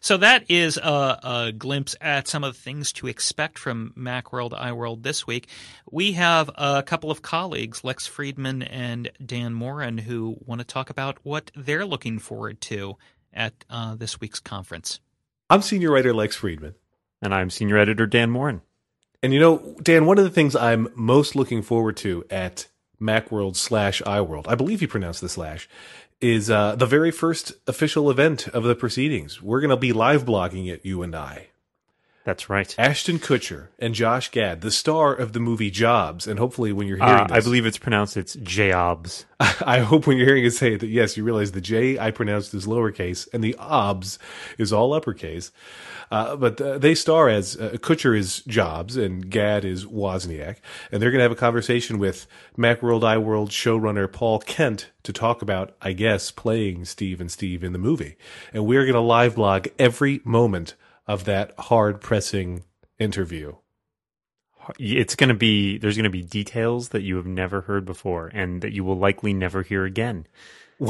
So 0.00 0.16
that 0.18 0.44
is 0.48 0.76
a, 0.76 1.18
a, 1.22 1.52
glimpse 1.52 1.96
at 2.00 2.28
some 2.28 2.44
of 2.44 2.54
the 2.54 2.60
things 2.60 2.92
to 2.94 3.08
expect 3.08 3.58
from 3.58 3.92
Macworld 3.98 4.52
iWorld 4.52 5.02
this 5.02 5.26
week. 5.26 5.48
We 5.90 6.12
have 6.12 6.50
a 6.54 6.82
couple 6.82 7.10
of 7.10 7.22
colleagues, 7.22 7.82
Lex 7.82 8.06
Friedman 8.06 8.62
and 8.62 9.10
Dan 9.24 9.52
Moren, 9.52 9.98
who 9.98 10.36
want 10.44 10.60
to 10.60 10.64
talk 10.64 10.90
about 10.90 11.18
what 11.22 11.50
they're 11.56 11.86
looking 11.86 12.18
forward 12.18 12.60
to 12.62 12.96
at 13.32 13.64
uh, 13.68 13.96
this 13.96 14.20
week's 14.20 14.40
conference. 14.40 15.00
I'm 15.50 15.62
senior 15.62 15.90
writer 15.90 16.14
Lex 16.14 16.36
Friedman. 16.36 16.74
And 17.20 17.34
I'm 17.34 17.50
senior 17.50 17.78
editor 17.78 18.06
Dan 18.06 18.30
Moren. 18.30 18.60
And 19.24 19.32
you 19.32 19.40
know, 19.40 19.74
Dan, 19.82 20.04
one 20.04 20.18
of 20.18 20.24
the 20.24 20.30
things 20.30 20.54
I'm 20.54 20.88
most 20.94 21.34
looking 21.34 21.62
forward 21.62 21.96
to 21.96 22.26
at 22.28 22.66
Macworld 23.00 23.56
slash 23.56 24.02
iWorld, 24.02 24.44
I 24.48 24.54
believe 24.54 24.82
you 24.82 24.88
pronounce 24.88 25.18
the 25.18 25.30
slash, 25.30 25.66
is 26.20 26.50
uh, 26.50 26.76
the 26.76 26.84
very 26.84 27.10
first 27.10 27.54
official 27.66 28.10
event 28.10 28.48
of 28.48 28.64
the 28.64 28.74
proceedings. 28.74 29.40
We're 29.40 29.62
going 29.62 29.70
to 29.70 29.78
be 29.78 29.94
live 29.94 30.26
blogging 30.26 30.68
it, 30.68 30.84
you 30.84 31.02
and 31.02 31.16
I. 31.16 31.46
That's 32.24 32.48
right. 32.48 32.74
Ashton 32.78 33.18
Kutcher 33.18 33.68
and 33.78 33.94
Josh 33.94 34.30
Gad, 34.30 34.62
the 34.62 34.70
star 34.70 35.14
of 35.14 35.34
the 35.34 35.40
movie 35.40 35.70
Jobs, 35.70 36.26
and 36.26 36.38
hopefully 36.38 36.72
when 36.72 36.86
you're 36.88 36.96
hearing 36.96 37.12
Uh, 37.12 37.26
this, 37.26 37.36
I 37.36 37.40
believe 37.40 37.66
it's 37.66 37.76
pronounced 37.76 38.16
it's 38.16 38.32
Jobs. 38.34 39.26
I 39.40 39.80
hope 39.80 40.06
when 40.06 40.16
you're 40.16 40.26
hearing 40.26 40.46
it 40.46 40.52
say 40.52 40.76
that 40.76 40.86
yes, 40.86 41.18
you 41.18 41.24
realize 41.24 41.52
the 41.52 41.60
J 41.60 41.98
I 41.98 42.10
pronounced 42.10 42.54
is 42.54 42.66
lowercase 42.66 43.28
and 43.34 43.44
the 43.44 43.54
obs 43.58 44.18
is 44.56 44.72
all 44.72 44.94
uppercase. 44.94 45.52
Uh, 46.10 46.36
but 46.36 46.60
uh, 46.60 46.78
they 46.78 46.94
star 46.94 47.28
as 47.28 47.56
uh, 47.56 47.70
Kutcher 47.80 48.16
is 48.16 48.40
Jobs 48.42 48.96
and 48.96 49.28
Gad 49.28 49.64
is 49.64 49.84
Wozniak, 49.84 50.56
and 50.90 51.02
they're 51.02 51.10
going 51.10 51.18
to 51.18 51.24
have 51.24 51.32
a 51.32 51.36
conversation 51.36 51.98
with 51.98 52.26
Macworld 52.56 53.02
iWorld 53.02 53.48
showrunner 53.48 54.10
Paul 54.10 54.38
Kent 54.38 54.90
to 55.02 55.12
talk 55.12 55.42
about, 55.42 55.74
I 55.82 55.92
guess, 55.92 56.30
playing 56.30 56.86
Steve 56.86 57.20
and 57.20 57.30
Steve 57.30 57.62
in 57.64 57.72
the 57.72 57.78
movie. 57.78 58.16
And 58.52 58.64
we're 58.64 58.84
going 58.84 58.94
to 58.94 59.00
live 59.00 59.34
blog 59.34 59.68
every 59.78 60.20
moment 60.24 60.74
of 61.06 61.24
that 61.24 61.54
hard 61.58 62.00
pressing 62.00 62.64
interview. 62.98 63.54
It's 64.78 65.14
going 65.14 65.28
to 65.28 65.34
be 65.34 65.76
there's 65.78 65.96
going 65.96 66.04
to 66.04 66.10
be 66.10 66.22
details 66.22 66.90
that 66.90 67.02
you 67.02 67.16
have 67.16 67.26
never 67.26 67.62
heard 67.62 67.84
before 67.84 68.30
and 68.32 68.62
that 68.62 68.72
you 68.72 68.82
will 68.82 68.96
likely 68.96 69.34
never 69.34 69.62
hear 69.62 69.84
again. 69.84 70.26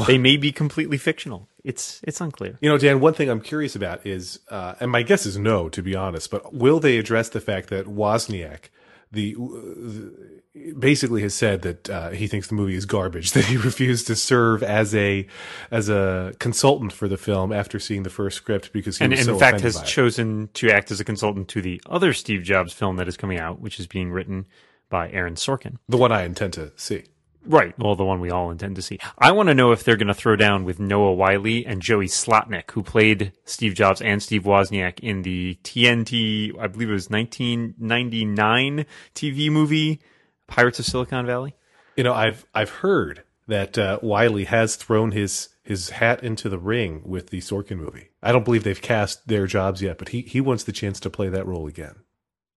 They 0.07 0.17
may 0.17 0.37
be 0.37 0.51
completely 0.51 0.97
fictional. 0.97 1.47
It's 1.63 2.01
it's 2.03 2.19
unclear. 2.19 2.57
You 2.61 2.69
know, 2.69 2.77
Dan, 2.77 2.99
one 2.99 3.13
thing 3.13 3.29
I'm 3.29 3.41
curious 3.41 3.75
about 3.75 4.05
is, 4.05 4.39
uh, 4.49 4.75
and 4.79 4.91
my 4.91 5.03
guess 5.03 5.25
is 5.25 5.37
no, 5.37 5.69
to 5.69 5.81
be 5.81 5.95
honest, 5.95 6.31
but 6.31 6.53
will 6.53 6.79
they 6.79 6.97
address 6.97 7.29
the 7.29 7.41
fact 7.41 7.69
that 7.69 7.85
Wozniak, 7.85 8.69
the, 9.11 9.33
the 9.35 10.41
basically 10.77 11.21
has 11.21 11.33
said 11.33 11.61
that 11.63 11.89
uh, 11.89 12.09
he 12.11 12.27
thinks 12.27 12.47
the 12.47 12.55
movie 12.55 12.75
is 12.75 12.85
garbage, 12.85 13.31
that 13.33 13.45
he 13.45 13.57
refused 13.57 14.07
to 14.07 14.15
serve 14.15 14.63
as 14.63 14.95
a 14.95 15.27
as 15.71 15.89
a 15.89 16.33
consultant 16.39 16.93
for 16.93 17.07
the 17.07 17.17
film 17.17 17.51
after 17.51 17.79
seeing 17.79 18.03
the 18.03 18.09
first 18.09 18.37
script 18.37 18.71
because 18.73 18.97
he 18.97 19.05
and, 19.05 19.13
and 19.13 19.23
so 19.23 19.33
in 19.33 19.39
fact 19.39 19.61
has 19.61 19.81
chosen 19.83 20.49
to 20.53 20.69
act 20.71 20.91
as 20.91 20.99
a 20.99 21.05
consultant 21.05 21.47
to 21.49 21.61
the 21.61 21.81
other 21.85 22.13
Steve 22.13 22.43
Jobs 22.43 22.73
film 22.73 22.95
that 22.97 23.07
is 23.07 23.17
coming 23.17 23.39
out, 23.39 23.59
which 23.59 23.79
is 23.79 23.87
being 23.87 24.11
written 24.11 24.45
by 24.89 25.09
Aaron 25.11 25.35
Sorkin. 25.35 25.77
the 25.89 25.97
one 25.97 26.11
I 26.11 26.23
intend 26.23 26.53
to 26.53 26.71
see. 26.75 27.03
Right. 27.45 27.77
Well, 27.77 27.95
the 27.95 28.05
one 28.05 28.19
we 28.19 28.31
all 28.31 28.51
intend 28.51 28.75
to 28.77 28.81
see. 28.81 28.99
I 29.17 29.31
want 29.31 29.47
to 29.49 29.55
know 29.55 29.71
if 29.71 29.83
they're 29.83 29.97
going 29.97 30.07
to 30.07 30.13
throw 30.13 30.35
down 30.35 30.65
with 30.65 30.79
Noah 30.79 31.13
Wyle 31.13 31.45
and 31.45 31.81
Joey 31.81 32.07
Slotnick, 32.07 32.71
who 32.71 32.81
played 32.81 33.33
Steve 33.45 33.75
Jobs 33.75 34.01
and 34.01 34.21
Steve 34.21 34.43
Wozniak 34.43 34.99
in 35.01 35.21
the 35.21 35.57
TNT, 35.63 36.57
I 36.59 36.67
believe 36.67 36.89
it 36.89 36.93
was 36.93 37.09
1999 37.09 38.85
TV 39.13 39.51
movie 39.51 40.01
Pirates 40.47 40.79
of 40.79 40.85
Silicon 40.85 41.25
Valley. 41.25 41.55
You 41.95 42.03
know, 42.03 42.13
I've 42.13 42.45
I've 42.53 42.69
heard 42.69 43.23
that 43.47 43.77
uh, 43.77 43.99
Wiley 44.01 44.45
has 44.45 44.75
thrown 44.75 45.11
his 45.11 45.49
his 45.63 45.91
hat 45.91 46.23
into 46.23 46.49
the 46.49 46.59
ring 46.59 47.01
with 47.05 47.29
the 47.29 47.39
Sorkin 47.39 47.77
movie. 47.77 48.09
I 48.21 48.31
don't 48.31 48.45
believe 48.45 48.63
they've 48.63 48.81
cast 48.81 49.27
their 49.27 49.47
jobs 49.47 49.81
yet, 49.81 49.97
but 49.97 50.09
he 50.09 50.21
he 50.21 50.41
wants 50.41 50.63
the 50.63 50.71
chance 50.71 50.99
to 51.01 51.09
play 51.09 51.29
that 51.29 51.45
role 51.45 51.67
again. 51.67 51.95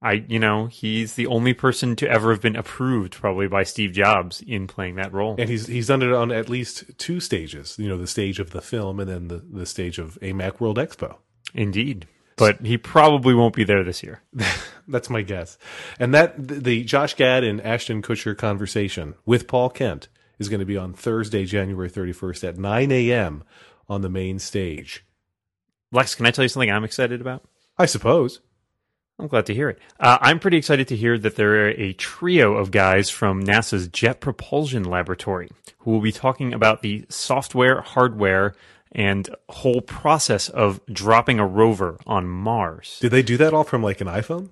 I, 0.00 0.24
you 0.28 0.38
know, 0.38 0.66
he's 0.66 1.14
the 1.14 1.26
only 1.26 1.54
person 1.54 1.96
to 1.96 2.08
ever 2.08 2.30
have 2.30 2.40
been 2.40 2.54
approved, 2.54 3.14
probably 3.14 3.48
by 3.48 3.64
Steve 3.64 3.92
Jobs, 3.92 4.40
in 4.46 4.68
playing 4.68 4.94
that 4.94 5.12
role. 5.12 5.34
And 5.38 5.50
he's 5.50 5.66
he's 5.66 5.88
done 5.88 6.02
it 6.02 6.12
on 6.12 6.30
at 6.30 6.48
least 6.48 6.84
two 6.98 7.18
stages. 7.18 7.76
You 7.78 7.88
know, 7.88 7.98
the 7.98 8.06
stage 8.06 8.38
of 8.38 8.50
the 8.50 8.60
film 8.60 9.00
and 9.00 9.10
then 9.10 9.28
the, 9.28 9.38
the 9.38 9.66
stage 9.66 9.98
of 9.98 10.16
a 10.22 10.32
Macworld 10.32 10.76
Expo. 10.76 11.16
Indeed. 11.52 12.06
But 12.36 12.64
he 12.64 12.78
probably 12.78 13.34
won't 13.34 13.56
be 13.56 13.64
there 13.64 13.82
this 13.82 14.04
year. 14.04 14.22
That's 14.88 15.10
my 15.10 15.22
guess. 15.22 15.58
And 15.98 16.14
that 16.14 16.34
the 16.36 16.84
Josh 16.84 17.14
Gad 17.14 17.42
and 17.42 17.60
Ashton 17.60 18.00
Kutcher 18.00 18.38
conversation 18.38 19.16
with 19.26 19.48
Paul 19.48 19.70
Kent 19.70 20.06
is 20.38 20.48
going 20.48 20.60
to 20.60 20.66
be 20.66 20.76
on 20.76 20.94
Thursday, 20.94 21.44
January 21.44 21.90
31st 21.90 22.48
at 22.48 22.58
9 22.58 22.92
a.m. 22.92 23.42
on 23.88 24.02
the 24.02 24.08
main 24.08 24.38
stage. 24.38 25.04
Lex, 25.90 26.14
can 26.14 26.26
I 26.26 26.30
tell 26.30 26.44
you 26.44 26.48
something 26.48 26.70
I'm 26.70 26.84
excited 26.84 27.20
about? 27.20 27.42
I 27.76 27.86
suppose. 27.86 28.40
I'm 29.18 29.26
glad 29.26 29.46
to 29.46 29.54
hear 29.54 29.68
it. 29.68 29.78
Uh, 29.98 30.18
I'm 30.20 30.38
pretty 30.38 30.58
excited 30.58 30.88
to 30.88 30.96
hear 30.96 31.18
that 31.18 31.36
there 31.36 31.66
are 31.66 31.70
a 31.70 31.92
trio 31.94 32.54
of 32.54 32.70
guys 32.70 33.10
from 33.10 33.42
NASA's 33.42 33.88
Jet 33.88 34.20
Propulsion 34.20 34.84
Laboratory 34.84 35.48
who 35.78 35.90
will 35.90 36.00
be 36.00 36.12
talking 36.12 36.52
about 36.52 36.82
the 36.82 37.04
software, 37.08 37.80
hardware, 37.80 38.54
and 38.92 39.28
whole 39.48 39.80
process 39.80 40.48
of 40.48 40.80
dropping 40.86 41.40
a 41.40 41.46
rover 41.46 41.98
on 42.06 42.28
Mars. 42.28 42.98
Did 43.00 43.10
they 43.10 43.22
do 43.22 43.36
that 43.38 43.52
all 43.52 43.64
from 43.64 43.82
like 43.82 44.00
an 44.00 44.06
iPhone? 44.06 44.50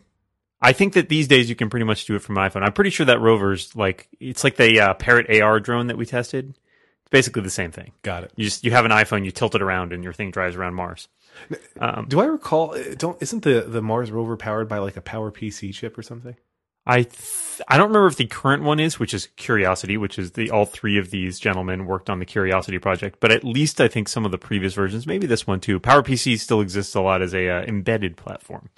I 0.61 0.73
think 0.73 0.95
that 0.95 1.09
these 1.09 1.29
days 1.29 1.49
you 1.49 1.55
can 1.55 1.71
pretty 1.71 1.85
much 1.85 2.07
do 2.07 2.17
it 2.17 2.23
from 2.23 2.37
an 2.37 2.51
iPhone. 2.51 2.63
I'm 2.63 2.73
pretty 2.73 2.91
sure 2.91 3.07
that 3.07 3.21
rover's 3.21 3.75
like 3.77 4.09
it's 4.19 4.43
like 4.43 4.57
the 4.57 4.81
uh, 4.81 4.95
Parrot 4.95 5.31
AR 5.41 5.61
drone 5.61 5.87
that 5.89 5.99
we 5.99 6.07
tested. 6.07 6.51
It's 6.51 7.11
basically 7.11 7.43
the 7.43 7.51
same 7.51 7.71
thing. 7.71 7.93
Got 8.03 8.25
it. 8.25 8.33
You 8.37 8.45
just 8.45 8.65
you 8.65 8.73
have 8.73 8.85
an 8.85 8.91
iPhone, 8.91 9.25
you 9.25 9.31
tilt 9.31 9.55
it 9.55 9.63
around, 9.63 9.93
and 9.93 10.03
your 10.03 10.13
thing 10.13 10.31
drives 10.31 10.57
around 10.57 10.75
Mars. 10.75 11.09
Do 12.09 12.21
I 12.21 12.25
recall? 12.25 12.77
Don't 12.97 13.21
isn't 13.23 13.43
the 13.43 13.63
the 13.63 13.83
Mars 13.83 14.11
rover 14.11 14.37
powered 14.37 14.69
by 14.69 14.79
like 14.79 14.97
a 14.97 15.03
Power 15.03 15.31
PC 15.31 15.73
chip 15.75 15.97
or 15.97 16.03
something? 16.03 16.37
I 16.87 17.03
th- 17.03 17.61
I 17.67 17.77
don't 17.77 17.89
remember 17.89 18.07
if 18.07 18.17
the 18.17 18.27
current 18.27 18.63
one 18.63 18.79
is, 18.79 19.01
which 19.01 19.13
is 19.13 19.27
Curiosity, 19.37 19.97
which 19.97 20.19
is 20.19 20.33
the 20.33 20.51
all 20.51 20.65
three 20.65 20.99
of 20.99 21.11
these 21.11 21.41
gentlemen 21.41 21.85
worked 21.85 22.09
on 22.09 22.21
the 22.21 22.25
Curiosity 22.25 22.79
project. 22.79 23.19
But 23.19 23.33
at 23.33 23.43
least 23.43 23.81
I 23.81 23.89
think 23.89 24.09
some 24.09 24.25
of 24.25 24.31
the 24.31 24.39
previous 24.39 24.75
versions, 24.75 25.07
maybe 25.07 25.27
this 25.27 25.47
one 25.47 25.59
too. 25.59 25.81
power 25.81 26.03
PowerPC 26.03 26.39
still 26.39 26.61
exists 26.61 26.95
a 26.95 27.01
lot 27.01 27.23
as 27.23 27.35
a 27.35 27.49
uh, 27.49 27.63
embedded 27.63 28.17
platform. 28.17 28.71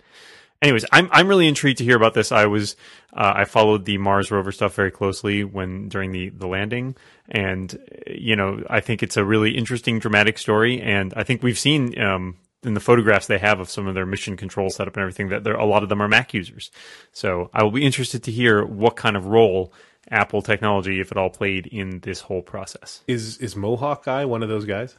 Anyways, 0.63 0.87
I'm 0.91 1.09
I'm 1.13 1.29
really 1.29 1.47
intrigued 1.47 1.79
to 1.79 1.85
hear 1.85 1.97
about 1.97 2.15
this. 2.15 2.33
I 2.33 2.47
was 2.47 2.77
uh, 3.13 3.33
I 3.37 3.45
followed 3.45 3.85
the 3.85 3.99
Mars 3.99 4.31
rover 4.31 4.53
stuff 4.53 4.75
very 4.75 4.91
closely 4.91 5.45
when 5.45 5.89
during 5.89 6.11
the 6.11 6.31
the 6.31 6.49
landing, 6.49 6.97
and 7.29 7.79
you 8.07 8.35
know 8.35 8.65
I 8.69 8.81
think 8.81 9.03
it's 9.03 9.17
a 9.17 9.25
really 9.25 9.57
interesting, 9.57 9.99
dramatic 9.99 10.39
story. 10.39 10.81
And 10.81 11.13
I 11.15 11.23
think 11.23 11.43
we've 11.43 11.59
seen 11.59 12.01
um, 12.01 12.39
in 12.63 12.75
the 12.75 12.81
photographs 12.81 13.27
they 13.27 13.39
have 13.39 13.61
of 13.61 13.71
some 13.71 13.87
of 13.87 13.95
their 13.95 14.07
mission 14.07 14.37
control 14.37 14.71
setup 14.71 14.97
and 14.97 15.03
everything 15.03 15.29
that 15.29 15.47
a 15.47 15.65
lot 15.65 15.83
of 15.83 15.89
them 15.89 16.03
are 16.03 16.09
Mac 16.09 16.35
users. 16.35 16.71
So 17.13 17.51
I 17.53 17.63
will 17.63 17.71
be 17.71 17.85
interested 17.85 18.23
to 18.25 18.33
hear 18.33 18.65
what 18.65 18.97
kind 18.97 19.17
of 19.17 19.27
role 19.27 19.73
Apple 20.11 20.43
technology, 20.43 21.01
if 21.01 21.13
at 21.13 21.19
all, 21.19 21.31
played 21.31 21.67
in 21.67 22.01
this 22.01 22.23
whole 22.23 22.43
process. 22.43 23.03
Is 23.07 23.39
is 23.39 23.55
Mohawk 23.55 24.05
guy 24.05 24.25
one 24.25 24.43
of 24.43 24.49
those 24.49 24.65
guys? 24.65 24.97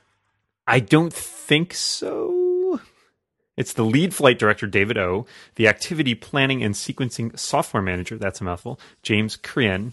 I 0.67 0.79
don't 0.79 1.13
think 1.13 1.73
so. 1.73 2.79
It's 3.57 3.73
the 3.73 3.83
lead 3.83 4.13
flight 4.13 4.39
director, 4.39 4.67
David 4.67 4.97
O, 4.97 5.25
the 5.55 5.67
activity 5.67 6.15
planning 6.15 6.63
and 6.63 6.75
sequencing 6.75 7.37
software 7.37 7.83
manager, 7.83 8.17
that's 8.17 8.39
a 8.39 8.45
mouthful, 8.45 8.79
James 9.01 9.35
Krien, 9.35 9.91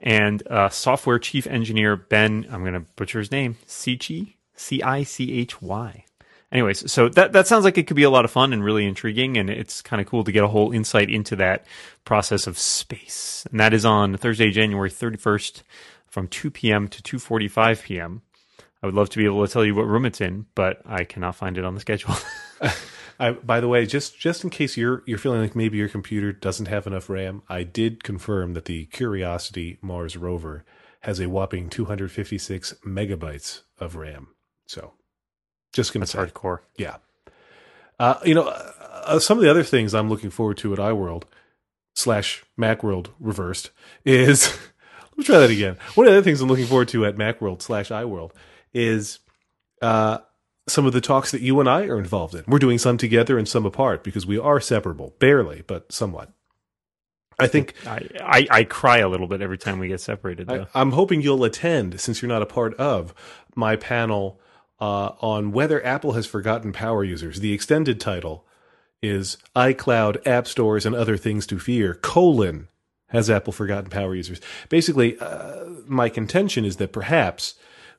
and 0.00 0.46
uh, 0.48 0.70
software 0.70 1.18
chief 1.18 1.46
engineer, 1.46 1.94
Ben, 1.96 2.46
I'm 2.50 2.62
going 2.62 2.72
to 2.72 2.86
butcher 2.96 3.18
his 3.18 3.30
name, 3.30 3.56
Cichy, 3.66 4.34
C 4.54 4.82
I 4.82 5.02
C 5.02 5.32
H 5.32 5.60
Y. 5.60 6.04
Anyways, 6.52 6.92
so 6.92 7.08
that, 7.08 7.32
that 7.32 7.46
sounds 7.46 7.64
like 7.64 7.78
it 7.78 7.86
could 7.86 7.96
be 7.96 8.02
a 8.02 8.10
lot 8.10 8.26
of 8.26 8.30
fun 8.30 8.52
and 8.52 8.62
really 8.62 8.86
intriguing, 8.86 9.38
and 9.38 9.48
it's 9.48 9.80
kind 9.80 10.02
of 10.02 10.06
cool 10.06 10.22
to 10.22 10.30
get 10.30 10.44
a 10.44 10.48
whole 10.48 10.70
insight 10.70 11.08
into 11.08 11.34
that 11.36 11.64
process 12.04 12.46
of 12.46 12.58
space. 12.58 13.46
And 13.50 13.58
that 13.58 13.72
is 13.72 13.86
on 13.86 14.18
Thursday, 14.18 14.50
January 14.50 14.90
31st 14.90 15.62
from 16.06 16.28
2 16.28 16.50
p.m. 16.50 16.88
to 16.88 17.02
2.45 17.02 17.82
p.m. 17.84 18.20
I 18.82 18.86
would 18.86 18.94
love 18.94 19.08
to 19.10 19.18
be 19.18 19.24
able 19.24 19.46
to 19.46 19.50
tell 19.50 19.64
you 19.64 19.74
what 19.74 19.86
room 19.86 20.04
it's 20.04 20.20
in, 20.20 20.44
but 20.54 20.82
I 20.84 21.04
cannot 21.04 21.36
find 21.36 21.56
it 21.56 21.64
on 21.64 21.74
the 21.74 21.80
schedule. 21.80 22.14
I, 23.18 23.30
by 23.30 23.60
the 23.60 23.68
way, 23.68 23.86
just 23.86 24.18
just 24.18 24.42
in 24.42 24.50
case 24.50 24.76
you're 24.76 25.02
you're 25.06 25.18
feeling 25.18 25.40
like 25.40 25.54
maybe 25.54 25.78
your 25.78 25.88
computer 25.88 26.32
doesn't 26.32 26.66
have 26.66 26.86
enough 26.86 27.08
RAM, 27.08 27.42
I 27.48 27.62
did 27.62 28.02
confirm 28.02 28.54
that 28.54 28.64
the 28.64 28.86
Curiosity 28.86 29.78
Mars 29.80 30.16
rover 30.16 30.64
has 31.02 31.20
a 31.20 31.28
whopping 31.28 31.68
256 31.68 32.74
megabytes 32.84 33.62
of 33.78 33.96
RAM. 33.96 34.28
So, 34.66 34.94
just 35.72 35.92
gonna 35.92 36.02
That's 36.02 36.12
say, 36.12 36.18
hardcore. 36.18 36.60
yeah. 36.76 36.96
Uh, 37.98 38.18
you 38.24 38.34
know, 38.34 38.48
uh, 38.48 39.18
some 39.18 39.38
of 39.38 39.44
the 39.44 39.50
other 39.50 39.62
things 39.62 39.94
I'm 39.94 40.08
looking 40.08 40.30
forward 40.30 40.56
to 40.58 40.72
at 40.72 40.78
iWorld 40.78 41.24
slash 41.94 42.44
MacWorld 42.58 43.08
reversed 43.20 43.70
is 44.04 44.48
let 45.10 45.18
me 45.18 45.24
try 45.24 45.38
that 45.38 45.50
again. 45.50 45.76
One 45.94 46.06
of 46.06 46.12
the 46.12 46.18
other 46.18 46.24
things 46.24 46.40
I'm 46.40 46.48
looking 46.48 46.66
forward 46.66 46.88
to 46.88 47.04
at 47.06 47.16
MacWorld 47.16 47.62
slash 47.62 47.90
iWorld 47.90 48.32
is 48.72 49.18
uh, 49.80 50.18
some 50.68 50.86
of 50.86 50.92
the 50.92 51.00
talks 51.00 51.30
that 51.32 51.42
you 51.42 51.60
and 51.60 51.68
I 51.68 51.84
are 51.86 51.98
involved 51.98 52.34
in. 52.34 52.44
We're 52.46 52.58
doing 52.58 52.78
some 52.78 52.96
together 52.96 53.38
and 53.38 53.46
some 53.48 53.66
apart 53.66 54.02
because 54.02 54.26
we 54.26 54.38
are 54.38 54.60
separable, 54.60 55.14
barely, 55.18 55.62
but 55.66 55.92
somewhat. 55.92 56.32
I 57.38 57.48
think 57.48 57.74
I, 57.86 58.08
I, 58.20 58.46
I 58.50 58.64
cry 58.64 58.98
a 58.98 59.08
little 59.08 59.26
bit 59.26 59.42
every 59.42 59.58
time 59.58 59.78
we 59.78 59.88
get 59.88 60.00
separated, 60.00 60.46
though. 60.46 60.66
I, 60.74 60.80
I'm 60.80 60.92
hoping 60.92 61.22
you'll 61.22 61.44
attend 61.44 62.00
since 62.00 62.22
you're 62.22 62.28
not 62.28 62.42
a 62.42 62.46
part 62.46 62.74
of 62.74 63.14
my 63.54 63.76
panel 63.76 64.38
uh, 64.82 65.14
on 65.20 65.52
whether 65.52 65.84
Apple 65.86 66.14
has 66.14 66.26
forgotten 66.26 66.72
power 66.72 67.04
users. 67.04 67.38
The 67.38 67.52
extended 67.52 68.00
title 68.00 68.44
is 69.00 69.38
iCloud, 69.54 70.26
App 70.26 70.48
Stores, 70.48 70.84
and 70.84 70.92
Other 70.92 71.16
Things 71.16 71.46
to 71.46 71.60
Fear, 71.60 71.94
colon, 72.02 72.66
has 73.06 73.30
Apple 73.30 73.52
forgotten 73.52 73.90
power 73.90 74.12
users? 74.12 74.40
Basically, 74.70 75.16
uh, 75.20 75.66
my 75.86 76.08
contention 76.08 76.64
is 76.64 76.78
that 76.78 76.92
perhaps 76.92 77.54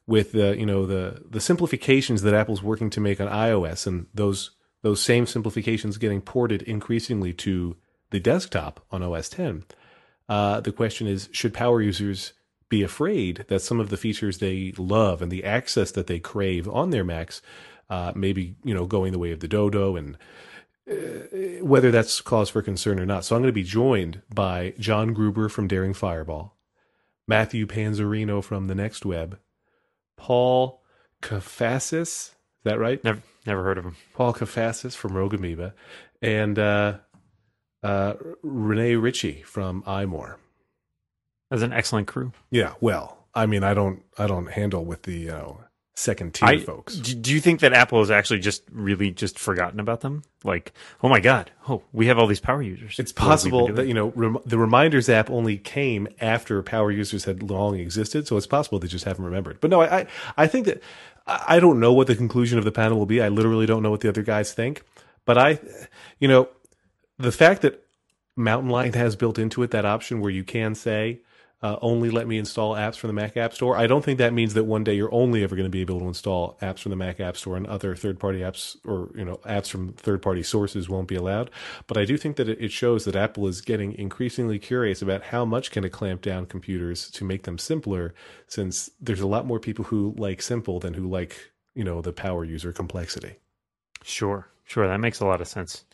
with 0.07 0.33
the, 0.33 0.57
you 0.59 0.65
know, 0.65 0.85
the, 0.85 1.23
the 1.29 1.39
simplifications 1.39 2.21
that 2.23 2.33
Apple's 2.33 2.61
working 2.61 2.89
to 2.89 2.99
make 2.99 3.21
on 3.21 3.29
iOS 3.29 3.87
and 3.87 4.07
those, 4.13 4.51
those 4.81 5.01
same 5.01 5.25
simplifications 5.25 5.97
getting 5.97 6.19
ported 6.19 6.63
increasingly 6.63 7.31
to 7.31 7.77
the 8.09 8.19
desktop 8.19 8.83
on 8.91 9.01
OS 9.01 9.29
10, 9.29 9.63
uh, 10.27 10.59
the 10.59 10.73
question 10.73 11.07
is, 11.07 11.29
should 11.31 11.53
power 11.53 11.81
users 11.81 12.33
be 12.73 12.81
afraid 12.81 13.45
that 13.49 13.61
some 13.61 13.79
of 13.79 13.89
the 13.89 13.97
features 13.97 14.39
they 14.39 14.73
love 14.79 15.21
and 15.21 15.31
the 15.31 15.43
access 15.43 15.91
that 15.91 16.07
they 16.07 16.17
crave 16.17 16.67
on 16.67 16.89
their 16.89 17.03
Macs, 17.03 17.39
uh, 17.87 18.11
maybe 18.15 18.55
you 18.63 18.73
know 18.73 18.87
going 18.87 19.11
the 19.11 19.19
way 19.19 19.31
of 19.31 19.41
the 19.41 19.47
Dodo 19.47 19.95
and 19.95 20.17
uh, 20.89 21.63
whether 21.63 21.91
that's 21.91 22.19
cause 22.19 22.49
for 22.49 22.63
concern 22.63 22.99
or 22.99 23.05
not. 23.05 23.25
So 23.25 23.35
I'm 23.35 23.43
going 23.43 23.49
to 23.49 23.53
be 23.53 23.61
joined 23.63 24.23
by 24.33 24.73
John 24.79 25.13
Gruber 25.13 25.49
from 25.49 25.67
Daring 25.67 25.93
Fireball, 25.93 26.55
Matthew 27.27 27.67
Panzarino 27.67 28.43
from 28.43 28.65
the 28.65 28.75
Next 28.75 29.05
Web, 29.05 29.37
Paul 30.17 30.81
Kafasis, 31.21 32.01
is 32.01 32.31
that 32.63 32.79
right? 32.79 33.03
Never, 33.03 33.21
never 33.45 33.63
heard 33.63 33.77
of 33.77 33.85
him. 33.85 33.97
Paul 34.15 34.33
Kafasis 34.33 34.95
from 34.95 35.15
Rogue 35.15 35.35
Amoeba, 35.35 35.75
and 36.23 36.57
uh, 36.57 36.97
uh, 37.83 38.15
Rene 38.41 38.95
Ritchie 38.95 39.43
from 39.43 39.83
iMore. 39.83 40.37
That's 41.53 41.61
an 41.61 41.71
excellent 41.71 42.07
crew. 42.07 42.31
Yeah, 42.49 42.73
well, 42.81 43.27
I 43.35 43.45
mean, 43.45 43.63
I 43.63 43.75
don't, 43.75 44.01
I 44.17 44.25
don't 44.25 44.47
handle 44.47 44.83
with 44.83 45.03
the 45.03 45.13
you 45.13 45.27
know 45.27 45.59
second 45.93 46.33
tier 46.33 46.49
I, 46.49 46.57
folks. 46.57 46.95
Do, 46.95 47.31
you 47.31 47.39
think 47.39 47.59
that 47.59 47.73
Apple 47.73 47.99
has 47.99 48.09
actually 48.09 48.39
just 48.39 48.63
really 48.71 49.11
just 49.11 49.37
forgotten 49.37 49.79
about 49.79 50.01
them? 50.01 50.23
Like, 50.43 50.73
oh 51.03 51.09
my 51.09 51.19
god, 51.19 51.51
oh, 51.69 51.83
we 51.91 52.07
have 52.07 52.17
all 52.17 52.25
these 52.25 52.39
power 52.39 52.63
users. 52.63 52.97
It's 52.97 53.13
What 53.13 53.19
have 53.19 53.27
we 53.27 53.51
possible 53.51 53.71
that 53.71 53.85
you 53.85 53.93
know 53.93 54.11
rem- 54.15 54.39
the 54.47 54.57
reminders 54.57 55.09
app 55.09 55.29
only 55.29 55.59
came 55.59 56.07
after 56.19 56.63
power 56.63 56.89
users 56.89 57.25
had 57.25 57.43
long 57.43 57.77
existed, 57.77 58.25
so 58.25 58.35
it's 58.35 58.47
possible 58.47 58.79
they 58.79 58.87
just 58.87 59.05
haven't 59.05 59.23
remembered. 59.23 59.59
But 59.61 59.69
no, 59.69 59.81
I 59.81 59.99
I, 59.99 60.07
I 60.37 60.47
think 60.47 60.65
that 60.65 60.81
I 61.27 61.45
I 61.49 61.59
don't 61.59 61.79
know 61.79 61.93
what 61.93 62.07
the 62.07 62.15
conclusion 62.15 62.57
of 62.57 62.65
the 62.65 62.71
panel 62.71 62.97
will 62.97 63.05
be. 63.05 63.21
I 63.21 63.27
literally 63.27 63.67
don't 63.67 63.83
know 63.83 63.91
what 63.91 64.01
the 64.01 64.09
other 64.09 64.23
guys 64.23 64.53
think. 64.53 64.81
But 65.25 65.37
I, 65.37 65.59
you 66.19 66.27
know, 66.27 66.49
the 67.19 67.31
fact 67.31 67.61
that 67.61 67.85
Mountain 68.35 68.71
Lion 68.71 68.93
has 68.93 69.15
built 69.15 69.37
into 69.37 69.61
it 69.61 69.69
that 69.69 69.85
option 69.85 70.19
where 70.19 70.31
you 70.31 70.43
can 70.43 70.73
say. 70.73 71.19
Uh, 71.63 71.77
only 71.81 72.09
let 72.09 72.27
me 72.27 72.37
install 72.37 72.75
apps 72.75 72.97
from 72.97 73.07
the 73.07 73.13
Mac 73.13 73.37
App 73.37 73.53
Store. 73.53 73.77
I 73.77 73.87
don't 73.87 74.03
think 74.03 74.17
that 74.17 74.33
means 74.33 74.53
that 74.53 74.65
one 74.65 74.83
day 74.83 74.95
you're 74.95 75.13
only 75.13 75.45
ever 75.45 75.55
going 75.55 75.65
to 75.65 75.69
be 75.69 75.79
able 75.79 75.97
to 76.01 76.07
install 76.07 76.57
apps 76.61 76.79
from 76.79 76.89
the 76.89 76.97
Mac 76.97 77.21
App 77.21 77.37
Store 77.37 77.55
and 77.55 77.65
other 77.65 77.95
third-party 77.95 78.39
apps 78.39 78.75
or 78.85 79.11
you 79.17 79.23
know 79.23 79.37
apps 79.45 79.69
from 79.69 79.93
third-party 79.93 80.43
sources 80.43 80.89
won't 80.89 81.07
be 81.07 81.15
allowed. 81.15 81.49
But 81.87 81.97
I 81.97 82.03
do 82.03 82.17
think 82.17 82.35
that 82.35 82.49
it 82.49 82.59
it 82.59 82.73
shows 82.73 83.05
that 83.05 83.15
Apple 83.15 83.47
is 83.47 83.61
getting 83.61 83.93
increasingly 83.93 84.59
curious 84.59 85.01
about 85.01 85.23
how 85.23 85.45
much 85.45 85.71
can 85.71 85.85
it 85.85 85.93
clamp 85.93 86.21
down 86.21 86.47
computers 86.47 87.09
to 87.11 87.23
make 87.23 87.43
them 87.43 87.57
simpler, 87.57 88.13
since 88.45 88.89
there's 88.99 89.21
a 89.21 89.27
lot 89.27 89.45
more 89.45 89.59
people 89.59 89.85
who 89.85 90.13
like 90.17 90.41
simple 90.41 90.81
than 90.81 90.95
who 90.95 91.07
like 91.07 91.53
you 91.73 91.85
know 91.85 92.01
the 92.01 92.11
power 92.11 92.43
user 92.43 92.73
complexity. 92.73 93.37
Sure, 94.03 94.49
sure. 94.65 94.87
That 94.87 94.99
makes 94.99 95.19
a 95.19 95.25
lot 95.25 95.41
of 95.41 95.47
sense. 95.47 95.85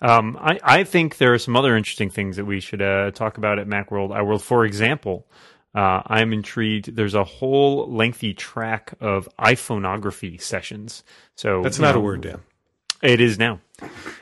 Um, 0.00 0.38
I, 0.40 0.58
I 0.62 0.84
think 0.84 1.18
there 1.18 1.34
are 1.34 1.38
some 1.38 1.56
other 1.56 1.76
interesting 1.76 2.10
things 2.10 2.36
that 2.36 2.44
we 2.44 2.60
should 2.60 2.82
uh, 2.82 3.10
talk 3.12 3.38
about 3.38 3.58
at 3.58 3.66
Macworld 3.66 4.14
I 4.14 4.20
iWorld. 4.20 4.42
For 4.42 4.64
example, 4.64 5.26
uh, 5.74 6.02
I'm 6.06 6.32
intrigued. 6.32 6.96
There's 6.96 7.14
a 7.14 7.24
whole 7.24 7.92
lengthy 7.92 8.34
track 8.34 8.94
of 9.00 9.28
iPhoneography 9.38 10.40
sessions. 10.40 11.04
So 11.34 11.62
That's 11.62 11.78
not 11.78 11.94
a 11.94 12.00
word, 12.00 12.22
Dan. 12.22 12.40
It 13.02 13.20
is 13.20 13.38
now. 13.38 13.60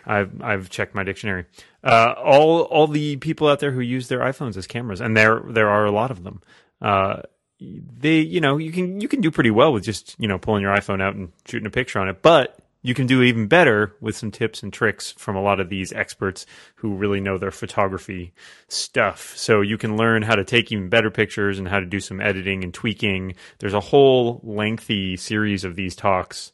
I've 0.05 0.43
I've 0.43 0.69
checked 0.69 0.95
my 0.95 1.03
dictionary. 1.03 1.47
Uh, 1.83 2.15
all 2.23 2.63
all 2.63 2.87
the 2.87 3.17
people 3.17 3.49
out 3.49 3.61
there 3.61 3.71
who 3.71 3.81
use 3.81 4.09
their 4.09 4.21
iPhones 4.21 4.57
as 4.57 4.67
cameras, 4.67 5.01
and 5.01 5.17
there 5.17 5.41
there 5.49 5.71
are 5.71 5.87
a 5.87 5.91
lot 5.91 6.11
of 6.11 6.25
them. 6.25 6.43
Uh, 6.83 7.23
they 7.59 8.19
you 8.19 8.41
know 8.41 8.59
you 8.59 8.71
can 8.71 9.01
you 9.01 9.09
can 9.09 9.23
do 9.23 9.31
pretty 9.31 9.51
well 9.51 9.73
with 9.73 9.85
just 9.85 10.15
you 10.19 10.29
know 10.29 10.39
pulling 10.39 10.63
your 10.63 10.75
iPhone 10.75 11.01
out 11.01 11.15
and 11.15 11.33
shooting 11.47 11.67
a 11.67 11.71
picture 11.71 11.99
on 11.99 12.09
it, 12.09 12.21
but 12.21 12.59
you 12.87 12.95
can 12.95 13.09
do 13.09 13.21
even 13.21 13.49
better 13.49 13.97
with 14.01 14.17
some 14.17 14.31
tips 14.31 14.63
and 14.63 14.73
tricks 14.73 15.11
from 15.19 15.35
a 15.35 15.43
lot 15.43 15.59
of 15.59 15.69
these 15.69 15.93
experts 15.93 16.47
who 16.77 16.95
really 16.95 17.21
know 17.21 17.37
their 17.37 17.51
photography 17.51 18.33
stuff. 18.69 19.37
So 19.37 19.61
you 19.61 19.77
can 19.77 19.97
learn 19.97 20.23
how 20.23 20.37
to 20.37 20.45
take 20.45 20.71
even 20.71 20.89
better 20.89 21.11
pictures 21.11 21.59
and 21.59 21.67
how 21.67 21.81
to 21.81 21.87
do 21.87 21.99
some 21.99 22.21
editing 22.21 22.63
and 22.63 22.73
tweaking. 22.73 23.35
There's 23.59 23.75
a 23.75 23.81
whole 23.81 24.41
lengthy 24.45 25.17
series 25.17 25.65
of 25.65 25.75
these 25.75 25.97
talks. 25.97 26.53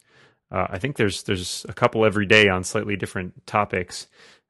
Uh, 0.51 0.69
I 0.71 0.79
think 0.79 0.97
there's 0.97 1.25
there's 1.25 1.67
a 1.69 1.75
couple 1.75 2.07
every 2.07 2.25
day 2.25 2.49
on 2.49 2.65
slightly 2.65 2.97
different 2.97 3.47
topics, 3.47 4.07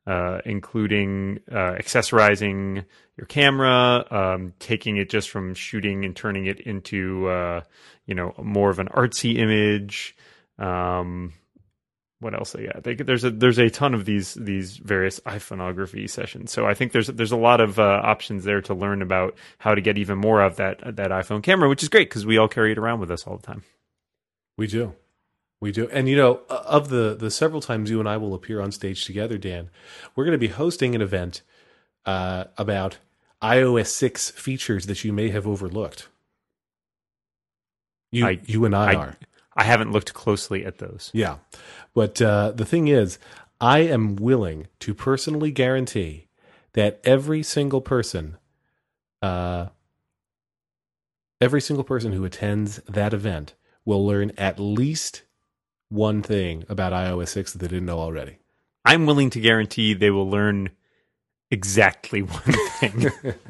uh, 0.07 0.41
including 0.45 1.41
uh, 1.51 1.75
accessorizing 1.75 2.85
your 3.17 3.27
camera, 3.27 4.07
um, 4.09 4.53
taking 4.61 4.99
it 4.99 5.11
just 5.11 5.31
from 5.31 5.53
shooting 5.55 6.05
and 6.05 6.15
turning 6.15 6.47
it 6.47 6.61
into 6.61 7.27
uh, 7.27 7.63
you 8.07 8.15
know 8.15 8.35
more 8.41 8.71
of 8.71 8.79
an 8.79 8.87
artsy 8.89 9.39
image. 9.39 10.15
Um, 10.61 11.33
what 12.23 12.35
else 12.35 12.53
they 12.53 12.65
got? 12.67 12.83
They, 12.85 12.95
there's 12.95 13.25
a 13.25 13.31
there's 13.31 13.59
a 13.59 13.69
ton 13.69 13.93
of 13.95 14.05
these 14.05 14.35
these 14.35 14.77
various 14.79 15.21
iPhoneography 15.21 16.09
sessions. 16.09 16.53
So 16.53 16.67
I 16.67 16.75
think 16.75 16.93
there's 16.93 17.09
there's 17.09 17.33
a 17.33 17.37
lot 17.37 17.61
of 17.61 17.79
uh, 17.79 17.83
options 18.03 18.45
there 18.45 18.61
to 18.63 18.75
learn 18.75 19.03
about 19.03 19.35
how 19.59 19.75
to 19.75 19.81
get 19.81 19.99
even 19.99 20.19
more 20.19 20.41
of 20.41 20.57
that 20.57 20.79
that 20.97 21.11
iPhone 21.11 21.43
camera, 21.43 21.69
which 21.69 21.83
is 21.83 21.89
great 21.89 22.09
because 22.09 22.25
we 22.25 22.39
all 22.39 22.49
carry 22.49 22.73
it 22.73 22.79
around 22.79 23.01
with 23.01 23.11
us 23.11 23.27
all 23.27 23.37
the 23.37 23.47
time. 23.47 23.63
We 24.57 24.67
do. 24.67 24.95
We 25.61 25.71
do. 25.73 25.89
And 25.93 26.09
you 26.09 26.17
know, 26.17 26.41
of 26.49 26.89
the 26.89 27.15
the 27.15 27.31
several 27.31 27.61
times 27.61 27.91
you 27.91 28.01
and 28.01 28.09
I 28.09 28.17
will 28.17 28.35
appear 28.35 28.61
on 28.61 28.73
stage 28.73 29.05
together, 29.05 29.39
Dan, 29.39 29.71
we're 30.17 30.25
going 30.25 30.33
to 30.33 30.39
be 30.39 30.53
hosting 30.53 30.95
an 30.95 31.03
event 31.03 31.43
uh, 32.07 32.45
about 32.59 32.99
iOS 33.43 33.87
6 33.89 34.31
features 34.31 34.87
that 34.87 35.05
you 35.05 35.13
may 35.13 35.31
have 35.31 35.47
overlooked. 35.47 36.09
You 38.11 38.27
I- 38.27 38.41
you 38.45 38.65
and 38.65 38.75
I, 38.75 38.93
I- 38.93 38.95
are. 38.97 39.17
I 39.57 39.65
haven't 39.65 39.93
looked 39.93 40.15
closely 40.15 40.65
at 40.65 40.79
those. 40.79 41.11
Yeah. 41.13 41.39
But 41.95 42.21
uh, 42.23 42.53
the 42.53 42.65
thing 42.65 42.89
is, 42.89 43.19
I 43.61 43.81
am 43.81 44.17
willing 44.17 44.69
to 44.81 44.95
personally 44.95 45.51
guarantee 45.51 46.29
that 46.73 47.01
every 47.05 47.43
single 47.43 47.81
person 47.81 48.39
uh, 49.23 49.69
every 51.41 51.61
single 51.61 51.85
person 51.85 52.13
who 52.13 52.25
attends 52.25 52.77
that 52.89 53.13
event 53.13 53.55
will 53.85 54.07
learn 54.07 54.33
at 54.39 54.59
least 54.61 55.23
one 55.89 56.23
thing 56.23 56.65
about 56.69 56.93
iOS 56.93 57.29
6 57.29 57.53
that 57.53 57.59
they 57.59 57.69
didn't 57.69 57.87
know 57.87 57.99
already. 57.99 58.39
I'm 58.85 59.07
willing 59.07 59.31
to 59.31 59.41
guarantee 59.41 59.93
they 59.93 60.11
will 60.11 60.29
learn 60.31 60.71
exactly 61.51 62.23
one 62.23 62.53
thing. 62.79 63.11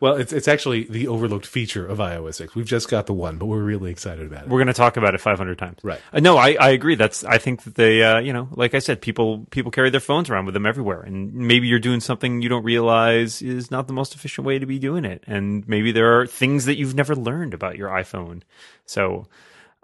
Well, 0.00 0.16
it's 0.16 0.32
it's 0.32 0.48
actually 0.48 0.84
the 0.84 1.08
overlooked 1.08 1.46
feature 1.46 1.86
of 1.86 1.98
iOS 1.98 2.34
6. 2.34 2.54
We've 2.54 2.66
just 2.66 2.88
got 2.88 3.06
the 3.06 3.12
one, 3.12 3.38
but 3.38 3.46
we're 3.46 3.62
really 3.62 3.90
excited 3.90 4.26
about 4.26 4.44
it. 4.44 4.48
We're 4.48 4.58
going 4.58 4.68
to 4.68 4.72
talk 4.72 4.96
about 4.96 5.14
it 5.14 5.20
500 5.20 5.58
times. 5.58 5.78
Right. 5.82 6.00
Uh, 6.12 6.20
no, 6.20 6.36
I, 6.36 6.56
I 6.60 6.70
agree. 6.70 6.94
That's 6.94 7.24
I 7.24 7.38
think 7.38 7.64
that 7.64 7.74
they, 7.74 8.02
uh, 8.02 8.18
you 8.18 8.32
know, 8.32 8.48
like 8.52 8.74
I 8.74 8.78
said, 8.78 9.00
people 9.00 9.46
people 9.50 9.70
carry 9.70 9.90
their 9.90 10.00
phones 10.00 10.30
around 10.30 10.46
with 10.46 10.54
them 10.54 10.66
everywhere, 10.66 11.00
and 11.00 11.34
maybe 11.34 11.66
you're 11.66 11.78
doing 11.78 12.00
something 12.00 12.42
you 12.42 12.48
don't 12.48 12.64
realize 12.64 13.42
is 13.42 13.70
not 13.70 13.86
the 13.86 13.92
most 13.92 14.14
efficient 14.14 14.46
way 14.46 14.58
to 14.58 14.66
be 14.66 14.78
doing 14.78 15.04
it, 15.04 15.24
and 15.26 15.66
maybe 15.68 15.92
there 15.92 16.20
are 16.20 16.26
things 16.26 16.64
that 16.66 16.76
you've 16.76 16.94
never 16.94 17.14
learned 17.14 17.54
about 17.54 17.76
your 17.76 17.88
iPhone. 17.88 18.42
So, 18.86 19.26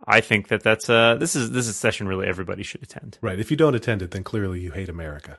I 0.06 0.20
think 0.20 0.48
that 0.48 0.62
that's 0.62 0.88
uh 0.90 1.16
this 1.16 1.35
is 1.37 1.50
this 1.50 1.66
is 1.66 1.70
a 1.70 1.74
session 1.74 2.09
really 2.09 2.26
everybody 2.26 2.62
should 2.62 2.82
attend. 2.82 3.18
Right. 3.20 3.38
If 3.38 3.50
you 3.50 3.56
don't 3.56 3.74
attend 3.74 4.02
it, 4.02 4.11
then 4.11 4.24
clearly 4.24 4.61
you 4.61 4.72
hate 4.72 4.88
America. 4.88 5.38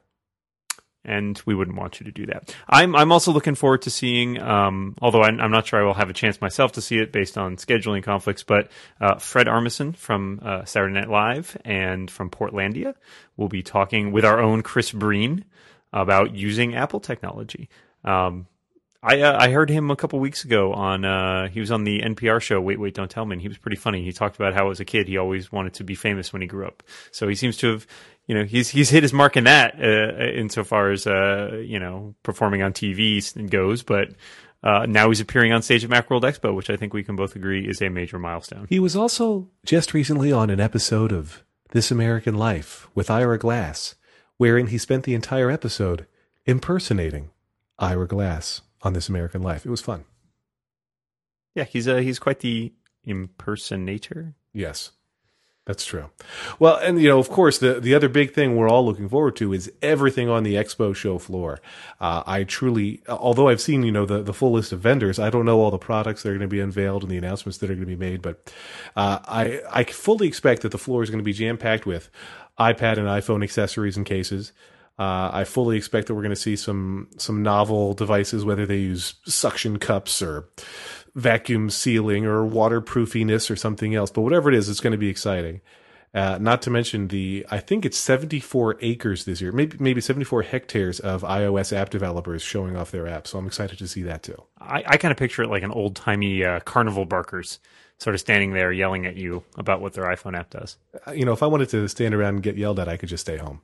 And 1.05 1.41
we 1.45 1.55
wouldn't 1.55 1.77
want 1.77 1.99
you 1.99 2.05
to 2.05 2.11
do 2.11 2.25
that. 2.27 2.53
I'm 2.67 2.95
I'm 2.95 3.11
also 3.11 3.31
looking 3.31 3.55
forward 3.55 3.81
to 3.83 3.89
seeing, 3.89 4.39
um, 4.41 4.95
although 5.01 5.23
I'm, 5.23 5.39
I'm 5.39 5.51
not 5.51 5.67
sure 5.67 5.79
I 5.79 5.83
will 5.83 5.93
have 5.93 6.09
a 6.09 6.13
chance 6.13 6.41
myself 6.41 6.73
to 6.73 6.81
see 6.81 6.99
it 6.99 7.11
based 7.11 7.37
on 7.37 7.55
scheduling 7.57 8.03
conflicts, 8.03 8.43
but 8.43 8.69
uh, 8.99 9.15
Fred 9.15 9.47
Armisen 9.47 9.95
from 9.95 10.39
uh, 10.43 10.65
Saturday 10.65 10.93
Night 10.93 11.09
Live 11.09 11.57
and 11.63 12.11
from 12.11 12.29
Portlandia 12.29 12.95
will 13.37 13.49
be 13.49 13.63
talking 13.63 14.11
with 14.11 14.25
our 14.25 14.39
own 14.39 14.63
Chris 14.63 14.91
Breen 14.91 15.45
about 15.93 16.35
using 16.35 16.75
Apple 16.75 16.99
technology. 16.99 17.69
Um, 18.03 18.47
I 19.03 19.21
uh, 19.21 19.37
I 19.39 19.51
heard 19.51 19.69
him 19.69 19.91
a 19.91 19.95
couple 19.95 20.19
weeks 20.19 20.43
ago 20.43 20.73
on 20.73 21.05
uh, 21.05 21.49
he 21.49 21.59
was 21.59 21.71
on 21.71 21.83
the 21.83 22.01
NPR 22.01 22.41
show 22.41 22.59
Wait 22.59 22.79
Wait 22.79 22.95
Don't 22.95 23.11
Tell 23.11 23.25
Me. 23.25 23.33
And 23.33 23.41
he 23.41 23.47
was 23.47 23.57
pretty 23.57 23.77
funny. 23.77 24.03
He 24.03 24.11
talked 24.11 24.35
about 24.35 24.53
how 24.53 24.69
as 24.71 24.79
a 24.79 24.85
kid 24.85 25.07
he 25.07 25.17
always 25.17 25.51
wanted 25.51 25.73
to 25.75 25.83
be 25.83 25.95
famous 25.95 26.33
when 26.33 26.41
he 26.41 26.47
grew 26.47 26.65
up. 26.65 26.83
So 27.11 27.27
he 27.27 27.35
seems 27.35 27.57
to 27.57 27.71
have 27.71 27.87
you 28.25 28.35
know 28.35 28.43
he's 28.43 28.69
he's 28.69 28.89
hit 28.89 29.03
his 29.03 29.13
mark 29.13 29.37
in 29.37 29.43
that 29.43 29.75
uh, 29.79 30.23
insofar 30.31 30.91
as 30.91 31.05
uh, 31.05 31.61
you 31.63 31.79
know 31.79 32.15
performing 32.23 32.61
on 32.61 32.73
TV 32.73 33.49
goes, 33.49 33.83
but. 33.83 34.09
Uh, 34.63 34.87
now 34.87 35.07
he's 35.07 35.21
appearing 35.21 35.53
on 35.53 35.61
stage 35.61 35.85
at 35.85 35.89
Macworld 35.89 36.23
Expo, 36.23 36.53
which 36.53 36.71
I 36.71 36.75
think 36.75 36.91
we 36.91 37.03
can 37.03 37.15
both 37.15 37.35
agree 37.35 37.69
is 37.69 37.79
a 37.79 37.89
major 37.89 38.17
milestone. 38.17 38.65
He 38.67 38.79
was 38.79 38.95
also 38.95 39.49
just 39.63 39.93
recently 39.93 40.31
on 40.31 40.49
an 40.49 40.59
episode 40.59 41.11
of 41.11 41.43
This 41.69 41.91
American 41.91 42.33
Life 42.33 42.89
with 42.95 43.11
Ira 43.11 43.37
Glass, 43.37 43.93
wherein 44.37 44.67
he 44.67 44.79
spent 44.79 45.03
the 45.03 45.13
entire 45.13 45.51
episode 45.51 46.07
impersonating 46.47 47.29
Ira 47.77 48.07
Glass 48.07 48.61
on 48.87 48.93
This 48.93 49.09
American 49.09 49.43
Life. 49.43 49.65
It 49.65 49.69
was 49.69 49.81
fun. 49.81 50.05
Yeah, 51.53 51.65
he's 51.65 51.87
uh, 51.87 51.97
he's 51.97 52.19
quite 52.19 52.39
the 52.39 52.73
impersonator. 53.03 54.33
Yes. 54.53 54.91
That's 55.65 55.83
true. 55.83 56.09
Well, 56.59 56.77
and 56.77 57.01
you 57.01 57.09
know, 57.09 57.19
of 57.19 57.29
course, 57.29 57.57
the 57.57 57.81
the 57.81 57.93
other 57.93 58.07
big 58.07 58.33
thing 58.33 58.55
we're 58.55 58.69
all 58.69 58.85
looking 58.85 59.09
forward 59.09 59.35
to 59.35 59.51
is 59.51 59.69
everything 59.81 60.29
on 60.29 60.43
the 60.43 60.55
expo 60.55 60.95
show 60.95 61.17
floor. 61.17 61.59
Uh, 61.99 62.23
I 62.25 62.45
truly, 62.45 63.01
although 63.09 63.49
I've 63.49 63.59
seen 63.59 63.83
you 63.83 63.91
know 63.91 64.05
the 64.05 64.23
the 64.23 64.33
full 64.33 64.53
list 64.53 64.71
of 64.71 64.79
vendors, 64.79 65.19
I 65.19 65.29
don't 65.29 65.43
know 65.43 65.59
all 65.59 65.69
the 65.69 65.77
products 65.77 66.23
that 66.23 66.29
are 66.29 66.33
going 66.37 66.39
to 66.39 66.47
be 66.47 66.61
unveiled 66.61 67.03
and 67.03 67.11
the 67.11 67.17
announcements 67.17 67.57
that 67.57 67.69
are 67.69 67.75
going 67.75 67.85
to 67.85 67.97
be 67.97 67.97
made. 67.97 68.21
But 68.21 68.53
uh, 68.95 69.19
I 69.25 69.61
I 69.69 69.83
fully 69.83 70.29
expect 70.29 70.61
that 70.61 70.71
the 70.71 70.77
floor 70.77 71.03
is 71.03 71.09
going 71.09 71.19
to 71.19 71.25
be 71.25 71.33
jam 71.33 71.57
packed 71.57 71.85
with 71.85 72.09
iPad 72.57 72.97
and 72.97 73.07
iPhone 73.07 73.43
accessories 73.43 73.97
and 73.97 74.05
cases, 74.05 74.53
Uh, 74.99 75.29
I 75.31 75.43
fully 75.43 75.77
expect 75.77 76.07
that 76.07 76.15
we're 76.15 76.23
going 76.23 76.31
to 76.31 76.35
see 76.35 76.55
some 76.55 77.07
some 77.17 77.43
novel 77.43 77.93
devices, 77.93 78.43
whether 78.43 78.65
they 78.65 78.77
use 78.77 79.15
suction 79.25 79.77
cups 79.77 80.21
or 80.21 80.49
vacuum 81.13 81.69
sealing 81.69 82.25
or 82.25 82.43
waterproofiness 82.47 83.49
or 83.51 83.55
something 83.55 83.93
else. 83.95 84.09
But 84.11 84.21
whatever 84.21 84.49
it 84.49 84.55
is, 84.55 84.69
it's 84.69 84.79
going 84.79 84.91
to 84.91 84.97
be 84.97 85.09
exciting. 85.09 85.61
Uh, 86.13 86.37
not 86.39 86.61
to 86.63 86.69
mention 86.71 87.09
the, 87.09 87.45
I 87.51 87.59
think 87.59 87.85
it's 87.85 87.97
74 87.97 88.77
acres 88.81 89.25
this 89.25 89.39
year, 89.41 89.51
maybe 89.51 89.77
maybe 89.79 90.01
74 90.01 90.43
hectares 90.43 90.99
of 90.99 91.21
iOS 91.21 91.75
app 91.75 91.89
developers 91.89 92.41
showing 92.41 92.75
off 92.75 92.91
their 92.91 93.03
apps. 93.03 93.27
So 93.27 93.37
I'm 93.37 93.45
excited 93.45 93.77
to 93.77 93.87
see 93.87 94.01
that 94.03 94.23
too. 94.23 94.41
I, 94.59 94.83
I 94.87 94.97
kind 94.97 95.11
of 95.11 95.17
picture 95.17 95.43
it 95.43 95.49
like 95.49 95.63
an 95.63 95.71
old 95.71 95.95
timey 95.95 96.43
uh, 96.43 96.61
carnival 96.61 97.05
barkers, 97.05 97.59
sort 97.99 98.15
of 98.15 98.19
standing 98.21 98.53
there 98.53 98.71
yelling 98.71 99.05
at 99.05 99.15
you 99.15 99.43
about 99.57 99.81
what 99.81 99.93
their 99.93 100.05
iPhone 100.05 100.35
app 100.35 100.49
does. 100.49 100.77
Uh, 101.05 101.11
You 101.11 101.25
know, 101.25 101.33
if 101.33 101.43
I 101.43 101.47
wanted 101.47 101.69
to 101.69 101.87
stand 101.87 102.15
around 102.15 102.35
and 102.35 102.43
get 102.43 102.57
yelled 102.57 102.79
at, 102.79 102.87
I 102.87 102.97
could 102.97 103.09
just 103.09 103.21
stay 103.21 103.37
home. 103.37 103.61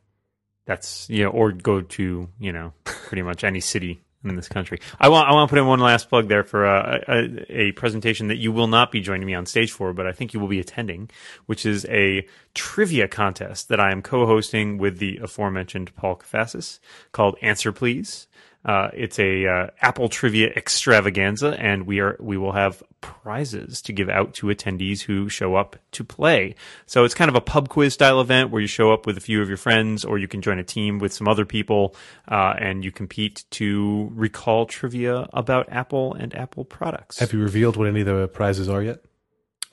That's 0.66 1.10
you 1.10 1.24
know, 1.24 1.30
or 1.30 1.52
go 1.52 1.82
to 1.82 2.30
you 2.40 2.52
know 2.52 2.74
pretty 2.84 3.22
much 3.22 3.44
any 3.44 3.60
city 3.60 4.02
in 4.24 4.36
this 4.36 4.48
country. 4.48 4.80
I 5.00 5.10
want 5.10 5.30
I 5.30 5.34
want 5.34 5.50
to 5.50 5.54
put 5.54 5.60
in 5.60 5.68
one 5.68 5.80
last 5.80 6.10
plug 6.10 6.28
there 6.28 6.44
for 6.44 6.66
uh, 6.66 7.00
a, 7.08 7.46
a 7.50 7.72
presentation 7.74 8.28
that 8.28 8.38
you 8.38 8.52
will 8.52 8.68
not 8.68 8.92
be 8.92 9.02
joining 9.02 9.26
me 9.26 9.34
on 9.34 9.46
stage 9.46 9.72
for, 9.72 9.94
but 9.94 10.08
I 10.08 10.12
think 10.12 10.34
you 10.34 10.40
will 10.40 10.48
be 10.48 10.60
attending, 10.60 11.10
which 11.46 11.66
is 11.66 11.86
a 11.90 12.26
trivia 12.54 13.08
contest 13.08 13.70
that 13.70 13.80
I 13.80 13.92
am 13.92 14.02
co-hosting 14.02 14.78
with 14.78 15.00
the 15.00 15.18
aforementioned 15.18 15.96
Paul 15.96 16.18
Kafasis 16.18 16.80
called 17.12 17.36
Answer 17.42 17.72
Please. 17.72 18.28
Uh, 18.66 18.90
it's 18.94 19.20
a 19.20 19.46
uh, 19.46 19.68
Apple 19.82 20.08
trivia 20.08 20.50
extravaganza, 20.56 21.60
and 21.60 21.86
we 21.86 22.00
are 22.00 22.16
we 22.20 22.38
will 22.38 22.54
have 22.54 22.82
prizes 23.02 23.82
to 23.82 23.92
give 23.92 24.10
out 24.10 24.34
to 24.34 24.48
attendees 24.48 25.02
who 25.02 25.28
show 25.28 25.56
up 25.56 25.76
to 25.92 26.04
play. 26.04 26.56
So 26.86 27.04
it's 27.04 27.14
kind 27.14 27.28
of 27.28 27.36
a 27.36 27.42
pub 27.42 27.68
quiz 27.68 27.94
style 27.94 28.22
event 28.22 28.52
where 28.52 28.62
you 28.62 28.68
show 28.68 28.94
up 28.94 29.06
with 29.06 29.18
a 29.18 29.22
few 29.22 29.42
of 29.42 29.50
your 29.50 29.58
friends, 29.58 30.06
or 30.06 30.18
you 30.18 30.28
can 30.28 30.42
join 30.42 30.60
a 30.60 30.64
team 30.64 31.00
with 31.00 31.12
some 31.12 31.28
other 31.28 31.46
people, 31.46 31.96
uh, 32.30 32.54
and 32.58 32.86
you 32.86 32.92
compete 32.92 33.44
to 33.52 34.10
recall 34.14 34.66
trivia 34.66 35.28
about 35.34 35.68
Apple 35.70 36.14
and 36.14 36.34
Apple 36.34 36.64
products. 36.64 37.20
Have 37.20 37.34
you 37.34 37.40
revealed 37.40 37.76
what 37.76 37.88
any 37.88 38.02
of 38.02 38.06
the 38.06 38.28
prizes 38.30 38.70
are 38.70 38.82
yet? 38.82 39.00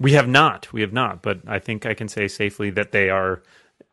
We 0.01 0.13
have 0.13 0.27
not. 0.27 0.73
We 0.73 0.81
have 0.81 0.93
not. 0.93 1.23
But 1.23 1.43
I 1.47 1.59
think 1.59 1.87
I 1.87 1.95
can 1.95 2.09
say 2.09 2.27
safely 2.27 2.71
that 2.71 2.91
they 2.91 3.11
are 3.11 3.43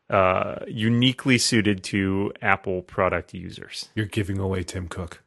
uh, 0.10 0.58
uniquely 0.68 1.38
suited 1.38 1.84
to 1.86 2.32
Apple 2.42 2.82
product 2.82 3.34
users. 3.34 3.90
You're 3.96 4.06
giving 4.06 4.40
away 4.40 4.64
Tim 4.64 4.88
Cook. 4.88 5.24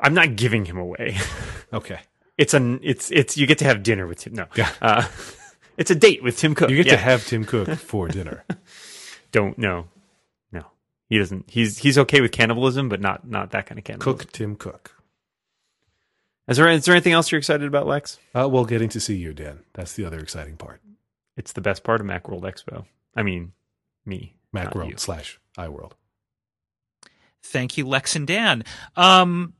I'm 0.00 0.14
not 0.14 0.36
giving 0.36 0.64
him 0.66 0.76
away. 0.78 1.16
Okay. 1.72 1.98
it's 2.38 2.54
an 2.54 2.78
it's 2.82 3.10
it's 3.10 3.36
you 3.36 3.44
get 3.46 3.58
to 3.58 3.64
have 3.64 3.82
dinner 3.82 4.06
with 4.06 4.20
Tim. 4.20 4.34
No, 4.34 4.46
Yeah. 4.54 4.70
uh, 4.80 5.06
it's 5.76 5.90
a 5.90 5.96
date 5.96 6.22
with 6.22 6.38
Tim 6.38 6.54
Cook. 6.54 6.70
You 6.70 6.76
get 6.76 6.86
Yeah. 6.86 6.92
to 6.92 6.98
have 6.98 7.26
Tim 7.26 7.44
Cook 7.44 7.68
for 7.70 8.06
dinner. 8.18 8.44
Don't 9.32 9.58
no, 9.58 9.88
no. 10.52 10.66
He 11.08 11.18
doesn't. 11.18 11.50
He's 11.50 11.78
he's 11.78 11.98
okay 11.98 12.20
with 12.20 12.30
cannibalism, 12.30 12.88
but 12.88 13.00
not 13.00 13.28
not 13.28 13.50
that 13.50 13.66
kind 13.66 13.78
of 13.78 13.84
cannibalism. 13.84 14.18
Cook 14.18 14.32
Tim 14.32 14.54
Cook. 14.54 14.92
Is 16.48 16.56
there 16.56 16.68
is 16.68 16.84
there 16.84 16.94
anything 16.94 17.12
else 17.12 17.32
you're 17.32 17.38
excited 17.40 17.66
about, 17.66 17.86
Lex? 17.88 18.18
Uh, 18.32 18.48
well, 18.48 18.64
getting 18.64 18.88
to 18.90 19.00
see 19.00 19.16
you, 19.16 19.34
Dan. 19.34 19.60
That's 19.74 19.94
the 19.94 20.04
other 20.04 20.20
exciting 20.20 20.56
part. 20.56 20.80
It's 21.36 21.52
the 21.52 21.60
best 21.60 21.82
part 21.82 22.00
of 22.00 22.06
MacWorld 22.06 22.42
Expo. 22.42 22.86
I 23.16 23.22
mean, 23.24 23.52
me. 24.06 24.36
not 24.52 24.74
you. 24.74 24.80
Macworld 24.80 25.00
slash 25.00 25.40
iWorld. 25.58 25.92
Thank 27.42 27.78
you, 27.78 27.86
Lex 27.86 28.16
and 28.16 28.26
Dan. 28.26 28.64
Um, 28.96 29.54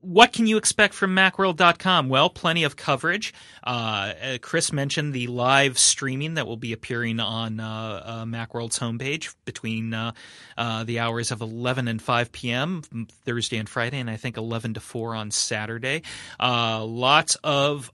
what 0.00 0.32
can 0.32 0.46
you 0.46 0.58
expect 0.58 0.94
from 0.94 1.14
Macworld.com? 1.14 2.08
Well, 2.08 2.30
plenty 2.30 2.62
of 2.62 2.76
coverage. 2.76 3.34
Uh, 3.64 4.12
uh, 4.22 4.38
Chris 4.40 4.72
mentioned 4.72 5.12
the 5.12 5.26
live 5.26 5.76
streaming 5.76 6.34
that 6.34 6.46
will 6.46 6.56
be 6.56 6.72
appearing 6.72 7.18
on 7.18 7.58
uh, 7.58 8.02
uh, 8.04 8.24
Macworld's 8.24 8.78
homepage 8.78 9.34
between 9.44 9.92
uh, 9.92 10.12
uh, 10.56 10.84
the 10.84 11.00
hours 11.00 11.32
of 11.32 11.40
11 11.40 11.88
and 11.88 12.00
5 12.00 12.30
p.m. 12.30 12.82
Thursday 13.24 13.56
and 13.56 13.68
Friday, 13.68 13.98
and 13.98 14.08
I 14.08 14.16
think 14.16 14.36
11 14.36 14.74
to 14.74 14.80
4 14.80 15.16
on 15.16 15.32
Saturday. 15.32 16.02
Lots 16.38 17.36
of 17.42 17.90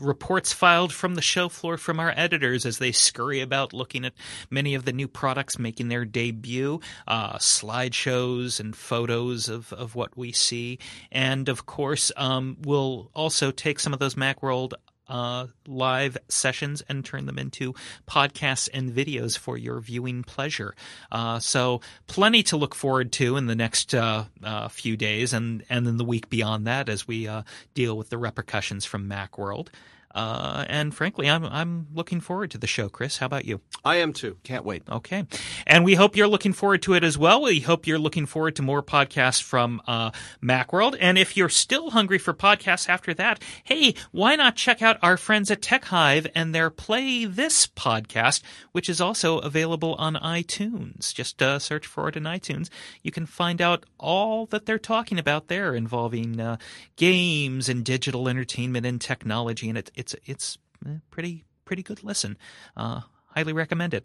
reports 0.00 0.52
filed 0.52 0.92
from 0.92 1.14
the 1.14 1.22
show 1.22 1.48
floor 1.48 1.76
from 1.76 2.00
our 2.00 2.12
editors 2.16 2.66
as 2.66 2.78
they 2.78 2.90
scurry 2.90 3.40
about 3.40 3.72
looking 3.72 4.04
at 4.04 4.12
many 4.50 4.74
of 4.74 4.84
the 4.84 4.92
new 4.92 5.06
products 5.06 5.56
making 5.58 5.88
their 5.88 6.04
debut, 6.04 6.80
slideshows 7.08 8.58
and 8.58 8.74
photos 8.74 9.48
of, 9.48 9.72
of 9.72 9.94
what 9.94 10.16
we 10.16 10.32
see. 10.32 10.80
And 11.12 11.27
of 11.48 11.66
course, 11.66 12.12
um, 12.16 12.56
we'll 12.62 13.10
also 13.14 13.50
take 13.50 13.80
some 13.80 13.92
of 13.92 13.98
those 13.98 14.14
Macworld 14.14 14.74
uh, 15.08 15.46
live 15.66 16.18
sessions 16.28 16.82
and 16.88 17.04
turn 17.04 17.26
them 17.26 17.38
into 17.38 17.74
podcasts 18.06 18.68
and 18.72 18.92
videos 18.92 19.38
for 19.38 19.56
your 19.56 19.80
viewing 19.80 20.22
pleasure. 20.22 20.74
Uh, 21.10 21.38
so, 21.38 21.80
plenty 22.06 22.42
to 22.44 22.56
look 22.56 22.74
forward 22.74 23.12
to 23.12 23.36
in 23.36 23.46
the 23.46 23.56
next 23.56 23.94
uh, 23.94 24.24
uh, 24.42 24.68
few 24.68 24.96
days, 24.96 25.32
and 25.32 25.64
and 25.70 25.86
then 25.86 25.96
the 25.96 26.04
week 26.04 26.28
beyond 26.28 26.66
that 26.66 26.88
as 26.88 27.08
we 27.08 27.26
uh, 27.26 27.42
deal 27.74 27.96
with 27.96 28.10
the 28.10 28.18
repercussions 28.18 28.84
from 28.84 29.08
MacWorld. 29.08 29.68
Uh, 30.14 30.64
and 30.68 30.94
frankly, 30.94 31.28
I'm 31.28 31.44
I'm 31.44 31.86
looking 31.92 32.20
forward 32.20 32.50
to 32.52 32.58
the 32.58 32.66
show, 32.66 32.88
Chris. 32.88 33.18
How 33.18 33.26
about 33.26 33.44
you? 33.44 33.60
I 33.84 33.96
am 33.96 34.12
too. 34.12 34.38
Can't 34.42 34.64
wait. 34.64 34.82
Okay. 34.90 35.24
And 35.66 35.84
we 35.84 35.94
hope 35.94 36.16
you're 36.16 36.28
looking 36.28 36.52
forward 36.52 36.82
to 36.82 36.94
it 36.94 37.04
as 37.04 37.18
well. 37.18 37.42
We 37.42 37.60
hope 37.60 37.86
you're 37.86 37.98
looking 37.98 38.26
forward 38.26 38.56
to 38.56 38.62
more 38.62 38.82
podcasts 38.82 39.42
from 39.42 39.82
uh, 39.86 40.10
Macworld. 40.42 40.96
And 40.98 41.18
if 41.18 41.36
you're 41.36 41.48
still 41.48 41.90
hungry 41.90 42.18
for 42.18 42.32
podcasts 42.32 42.88
after 42.88 43.12
that, 43.14 43.42
hey, 43.64 43.94
why 44.10 44.34
not 44.36 44.56
check 44.56 44.82
out 44.82 44.98
our 45.02 45.16
friends 45.16 45.50
at 45.50 45.62
Tech 45.62 45.84
Hive 45.86 46.26
and 46.34 46.54
their 46.54 46.70
Play 46.70 47.24
This 47.24 47.66
podcast, 47.66 48.42
which 48.72 48.88
is 48.88 49.00
also 49.00 49.38
available 49.38 49.94
on 49.96 50.14
iTunes. 50.14 51.14
Just 51.14 51.42
uh, 51.42 51.58
search 51.58 51.86
for 51.86 52.08
it 52.08 52.16
in 52.16 52.24
iTunes. 52.24 52.70
You 53.02 53.10
can 53.10 53.26
find 53.26 53.60
out 53.60 53.84
all 53.98 54.46
that 54.46 54.66
they're 54.66 54.78
talking 54.78 55.18
about 55.18 55.48
there 55.48 55.74
involving 55.74 56.40
uh, 56.40 56.56
games 56.96 57.68
and 57.68 57.84
digital 57.84 58.28
entertainment 58.28 58.86
and 58.86 59.00
technology. 59.00 59.68
And 59.68 59.78
it, 59.78 59.90
it's 59.98 60.14
it's 60.24 60.56
eh, 60.86 60.98
pretty 61.10 61.44
pretty 61.64 61.82
good 61.82 62.02
listen. 62.02 62.38
Uh, 62.76 63.00
highly 63.26 63.52
recommend 63.52 63.92
it. 63.92 64.04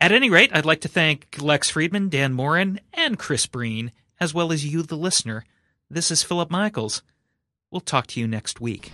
At 0.00 0.12
any 0.12 0.30
rate, 0.30 0.50
I'd 0.52 0.66
like 0.66 0.80
to 0.82 0.88
thank 0.88 1.36
Lex 1.40 1.70
Friedman, 1.70 2.08
Dan 2.08 2.32
Moren, 2.32 2.80
and 2.92 3.18
Chris 3.18 3.46
Breen, 3.46 3.92
as 4.20 4.34
well 4.34 4.52
as 4.52 4.64
you, 4.64 4.82
the 4.82 4.96
listener. 4.96 5.44
This 5.90 6.10
is 6.10 6.22
Philip 6.22 6.50
Michaels. 6.50 7.02
We'll 7.70 7.80
talk 7.80 8.06
to 8.08 8.20
you 8.20 8.26
next 8.26 8.60
week. 8.60 8.90